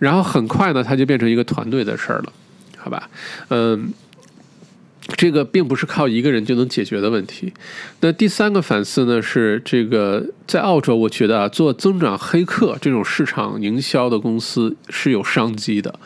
[0.00, 2.32] 然后很快呢，它就变成一个团队的事儿了，
[2.76, 3.08] 好吧？
[3.50, 3.92] 嗯，
[5.16, 7.52] 这个并不是靠一个人就能解决的问题。
[8.00, 15.98] 那第三个反思呢，是这个在澳洲，我觉得啊，做增长黑客这种市场营销的公司是有商机的。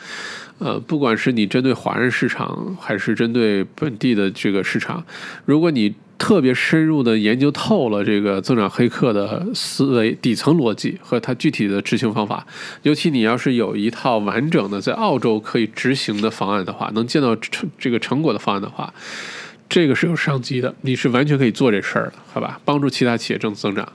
[0.57, 5.05] 呃，不管是你针对华人市场，还是针对本地的这个市场，
[5.43, 5.93] 如果你
[6.25, 12.43] 特别深入的研究透了这个增长黑客的思维底层逻辑和它具体的执行方法，
[12.81, 18.91] 尤其你要是有一套完整的在澳洲可以执行的方案的话，能见到成这个成果的方案的话，
[19.69, 22.59] 这个是有商机的，你是完全可以做这事儿的，好吧？
[22.65, 23.87] 帮助其他企业正增长。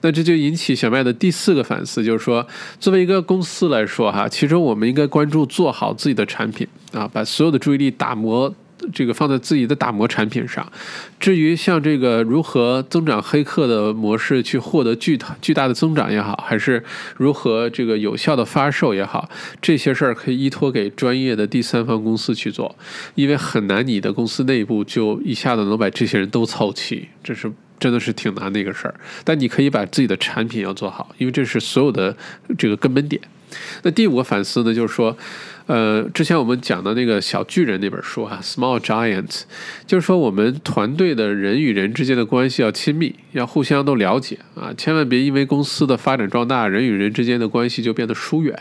[0.00, 2.46] 那这就引起小麦的第四个反思，就是说，
[2.80, 8.54] 作为一个公司来说，哈，其实我们应该关注做好自己的产品啊，把所有的注意力打磨
[8.92, 10.70] 这个放在自己的打磨产品上。
[11.18, 16.82] 至于像这个如何增长黑客的模式去获得巨巨大的增长也好，还是
[17.16, 19.28] 如何这个有效的发售也好，
[19.62, 22.76] 这些事儿可以依托给专业的第三方公司去做，
[23.14, 27.52] 因为很难你的公司内部就一下子能把这些人都凑齐，这是。
[27.80, 32.16] 真的是挺难的一个事儿，但你可以把自己的产品要做好，因为这是所有的
[32.56, 33.20] 这个根本点。
[33.82, 35.14] 那第五个反思呢，就是说。
[35.66, 39.44] 呃，之前我们讲的那个小巨人那本书哈，Small Giants，
[39.86, 48.54] 就是说我们团队的人与人之间的关系要亲密，要互相都了解啊，千万别因为公司的发展壮大，人与人之间的关系就变得疏远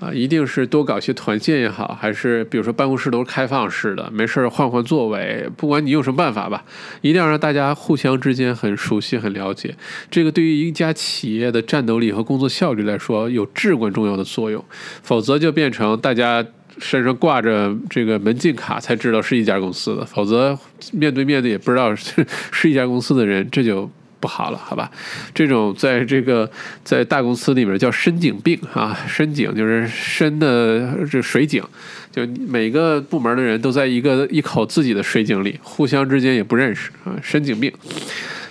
[0.00, 6.64] 啊，一定是多搞些团建也好，还是比如说办公室都是开放式的，没事换换座位，不管你用什么办法吧，
[7.02, 9.74] 一定要让大家互相之间很熟悉、很了解，
[10.10, 14.64] 这个对于一家企业的战斗力和工作效率来说有至关重要的作用，
[15.02, 16.37] 否则就变成大家。
[16.80, 20.58] 身上挂着这个门禁卡才知道是一家公司的，否则
[20.92, 24.90] 面对面的也不知道是 是一家公司的人，这就不好了，好吧？
[25.34, 26.50] 这种在这个
[26.82, 31.62] 在大公司里面叫深井病啊，深井就是深的这水井，
[32.10, 37.72] 就每个部门的人都在一个一口自己的水井里，互相之间也不认识啊，深井病，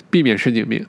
[0.09, 0.85] 避免深井病。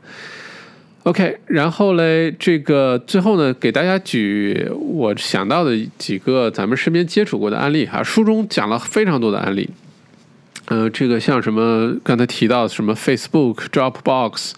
[1.09, 8.03] OK，然后嘞，这个最后呢，给大家举我想到的几个咱们身边接触过的案例哈。
[8.03, 9.71] 书中讲了非常多的案例，
[10.71, 14.53] 呃，这个像什么刚才提到什么 Facebook、Dropbox、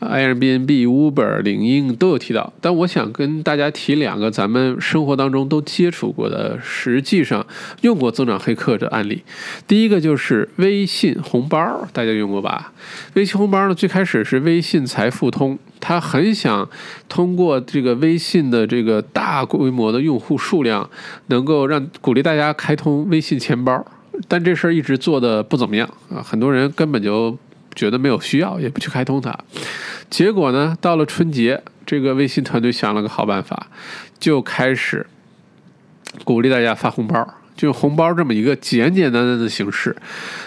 [0.00, 7.46] Airbnb、Uber、领英都有提到，但我想跟大家提两个咱们生活当中都接触过的，实际上
[7.80, 9.22] 用过增长黑客的案例。
[9.66, 12.74] 第一个就是微信红包，大家用过吧？
[13.14, 15.58] 微信红包呢，最开始是微信财付通。
[15.80, 16.68] 他很想
[17.08, 20.90] 通过这个微信的这个大规模的用户数量，
[21.28, 23.82] 能够让鼓励大家开通微信钱包，
[24.28, 27.36] 但这事儿一直做的不怎么样啊，很多人根本就
[27.74, 29.36] 觉得没有需要，也不去开通它。
[30.10, 33.68] 结果呢，到了春节，这个微信团队想了个好办法，
[34.18, 35.06] 就开始
[36.24, 39.96] 鼓励大家发红包，就红包这么一个简简单单的形式。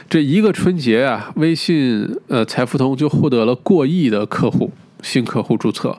[0.09, 4.72] 这一个春节啊，微信呃财付通就获得了过亿的客户。
[5.03, 5.95] 新客户注册，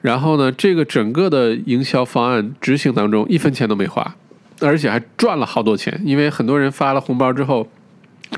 [0.00, 4.16] 然后呢，这个整个的营销方案执行当中一分钱都没花，
[4.60, 7.68] 而且还赚了好多钱，因为很多人发了红包之后，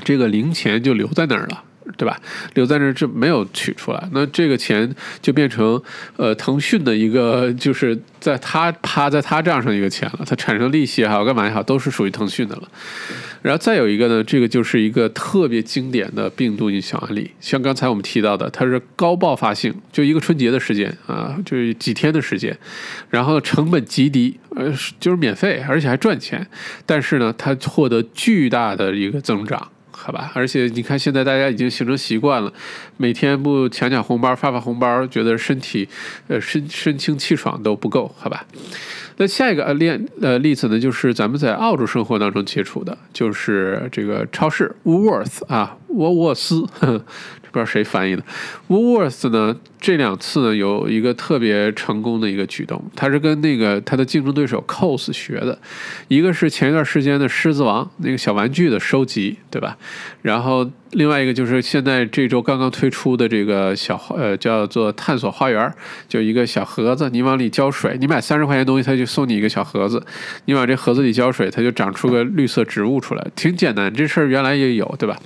[0.03, 1.63] 这个零钱就留在那儿了。
[1.97, 2.19] 对吧？
[2.53, 5.81] 留在那儿这没有取出来，那这个钱就变成
[6.17, 12.63] 呃腾讯的一个，就是在他趴在他账上一个钱了，它产生利息也好，干嘛也好，都是属于腾讯的了。
[13.41, 22.57] 然后再有一个呢，这个就是一个特别经典的病毒营销案例，像刚才我们提到的，它是高爆发性，就一个春节的时间啊，就是几天的时间，
[23.09, 26.47] 然后成本极低，呃，就是免费，而且还赚钱，
[26.85, 29.69] 但是呢，它获得巨大的一个增长。
[30.05, 32.51] 好吧，而且你看，现在大家已经形成习惯了，
[32.97, 35.87] 每天不抢抢红包、发发红包，觉得身体
[36.27, 38.45] 呃身身清气爽都不够，好吧？
[39.15, 39.89] 那下一个呃例
[40.21, 46.67] 呃例子呢，就是咱们在澳洲生活当中接触的，就是这个超市 Woolworth 啊沃沃斯。
[47.53, 48.23] 不知道谁翻译的
[48.67, 49.55] ，Woolworths 呢？
[49.79, 55.59] 这两次呢有一个特别成功的一个举动，它是跟那个它的竞争对手 Cos 学的，
[56.07, 59.77] 一个是前一段时间的狮子王那个小玩具的收集，对吧？
[60.21, 65.71] 然后另外一个就是现在这周刚刚推出的这个小呃叫做探索花园，
[66.07, 70.01] 就一个小盒子，你往里浇水，你买三十块钱东西，他就送你一个小盒子，
[70.45, 75.19] 你往这盒子里浇水，它就长出个绿色植物出来，挺简单，这事儿原来也有，对吧？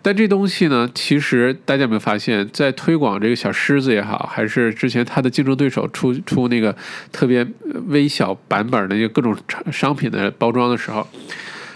[0.00, 6.74] 但这东西呢，其实大家有没有发现，在推广这个小狮子也好，还是之前它的竞争对手出出那个
[7.12, 7.46] 特别
[7.88, 9.36] 微小版本的那个各种
[9.72, 11.06] 商品的包装的时候，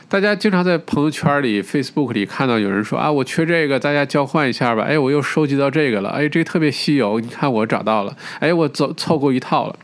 [0.08, 4.84] 大家经常在朋友圈里、Facebook 里看到有人说啊，我缺这个，大家交换一下吧。
[4.84, 9.76] 哎，我又收集到这个了，哎，这个特别稀有，你看我找到了，哎，我走凑够一套了。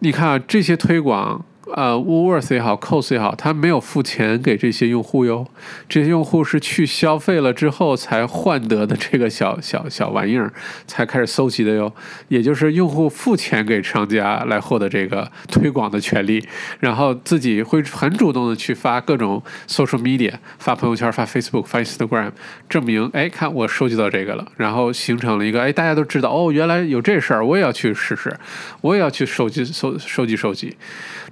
[0.00, 1.44] 你看啊，这些推广。
[1.74, 5.46] 呃 w o o r t h 也好，cost 也好，他没有付钱给这些用户哟。
[5.88, 10.52] 这些用户是去消费了之后才换得的这个小小小玩意儿，
[10.86, 11.92] 才开始搜集的哟。
[12.28, 16.46] 也就是用户付钱给商家来获得这个推广的权利，
[16.80, 22.32] 然后自己会很主动的去发各种 social media，发朋友圈、发 Facebook、发 Instagram，
[22.68, 28.34] 证明哎，看我收集到这个了，然后形成了一个哎，大家都知道哦，原来有这事儿，我也要去试试，
[28.80, 30.76] 我也要去收集、收收集、收集。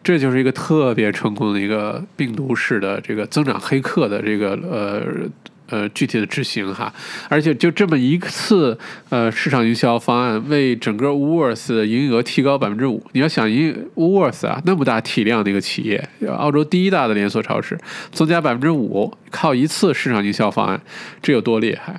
[0.02, 5.00] 这就就是一个特别成功的一个病毒式的这个增长黑客的这个呃
[5.68, 6.93] 呃具体的执行哈，
[7.28, 8.78] 而且就这么一次
[9.09, 13.02] 呃市场营销方案，为整个 Woolworths 的营业额提高百分之五。
[13.12, 17.78] 你要想营 Woolworths 啊那么大体量的一个企业，澳洲第一大的连锁超市，
[18.12, 20.80] 增加百分之五，靠一次市场营销方案，
[21.20, 21.98] 这有多厉害？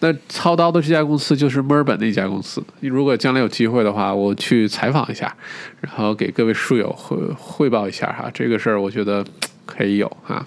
[0.00, 2.62] 那操刀的这家公司就是墨尔本的一家公司。
[2.80, 5.32] 你如果将来有机会的话，我去采访一下，
[5.80, 8.28] 然后给各位书友汇汇报一下哈。
[8.34, 9.24] 这个事儿我觉得
[9.64, 10.44] 可以有哈。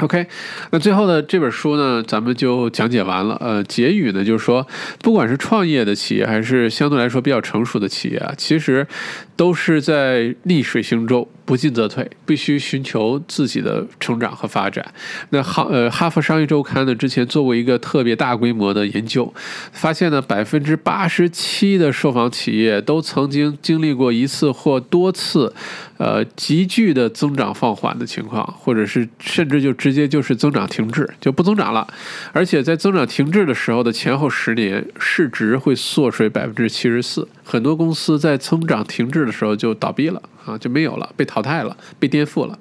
[0.00, 0.26] OK，
[0.70, 3.36] 那最后的这本书呢，咱们就讲解完了。
[3.40, 4.66] 呃，结语呢，就是说，
[5.00, 8.86] 不管是创业的企业，还是相对来说比较成熟的企业啊，其实
[9.36, 11.28] 都是在逆水行舟。
[11.44, 14.84] 不进则退，必须寻求自己的成长和发展。
[15.30, 19.32] 那哈呃，哈佛商业周刊呢之前做过一个特别大规模的研究，
[19.72, 25.52] 发现呢百分之八十七的受访企业都曾经经历过一次或多次，
[25.98, 31.86] 呃急剧的增长放缓的情况，或者是甚至就直接就是增长停滞，就不增长了。
[32.32, 37.26] 而且在增长停滞的时候的前后十年，市值会缩水百分之七十四。
[37.44, 40.22] 很多公司在增长停滞的时候就倒闭了。
[40.44, 42.58] 啊，就没有了，被淘汰了，被颠覆了。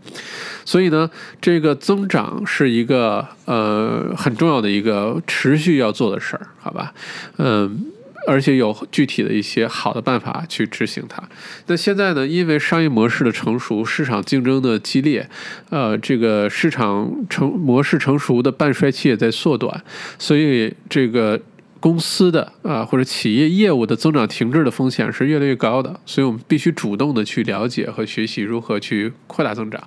[0.65, 1.09] 所以呢，
[1.41, 6.93] 这个增长是一个呃很重要的一个持续要做的事儿，好吧？
[7.37, 7.85] 嗯，
[8.27, 11.21] 而且有具体的一些好的办法去执行它。
[11.67, 15.27] 那现在呢，因为商业模式的成熟，市场竞争的激烈，
[15.69, 19.83] 呃，这个市场成模式成熟的半衰期也在缩短，
[20.19, 21.39] 所以这个。
[21.81, 29.81] 公司的啊或者企业业务的增长停滞的风险是越来越高的，所以我们必须主动的去了解和学习如何去扩大增长。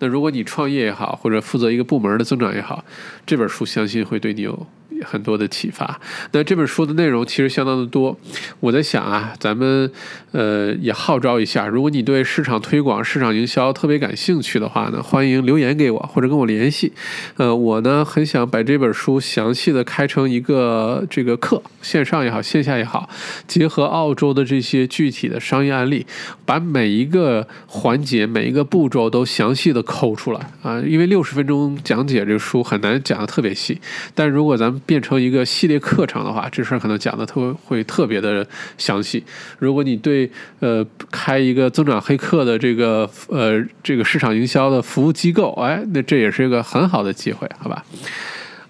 [0.00, 2.84] 那如果你创业也好，或者负责一个部门的增长也好，
[3.24, 4.66] 这本书相信会对你有。
[5.04, 6.00] 很多的启发。
[6.32, 8.18] 那这本书的内容其实相当的多。
[8.60, 9.90] 我在想啊，咱们
[10.32, 16.92] 呃也号召一下，如果你对市场推广、市场营销特别感兴趣的话呢，欢迎留言给我或者跟我联系。
[17.36, 23.08] 呃，我呢很想把这本书详细的开成一个这个课，线上也好，线下也好，
[23.46, 26.06] 结合澳洲的这些具体的商业案例，
[26.44, 30.80] 把每一个环节、每一个步骤都详细的抠出来啊。
[30.80, 33.80] 因为六十分钟讲解这个书很难讲的特别细，
[34.14, 38.46] 但如果咱们变成一个系列课程的话，这事儿可能讲的特会特别的
[38.78, 39.22] 详细。
[39.58, 40.30] 如果你对
[40.60, 47.84] 呃开一个增长黑客的这个呃这个市场营销的服务机构，哎，那这也是一个很好的机会，好吧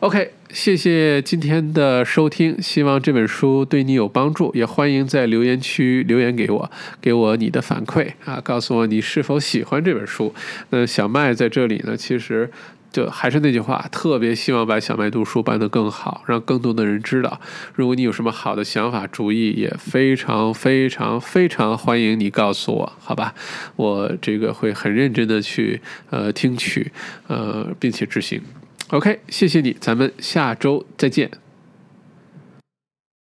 [0.00, 6.70] ？OK，谢谢今天的收听，希望这本书对你有帮助，也欢迎在留言区留言给我，
[7.00, 10.34] 给我你的反馈啊，告诉我你是否喜欢这本书。
[10.70, 12.50] 那小麦在这里呢，其实。
[12.96, 17.38] 就还是那句话，特别希望把小麦读书办得更好，让更多的人知道。
[17.74, 23.34] 如果你有什么好的想法、主意，也非常非常非常欢迎你告诉我，好吧？
[23.76, 26.90] 我这个会很认真的去呃听取，
[27.26, 28.40] 呃，并且执行。
[28.88, 31.45] OK，谢谢你，咱们下周再见。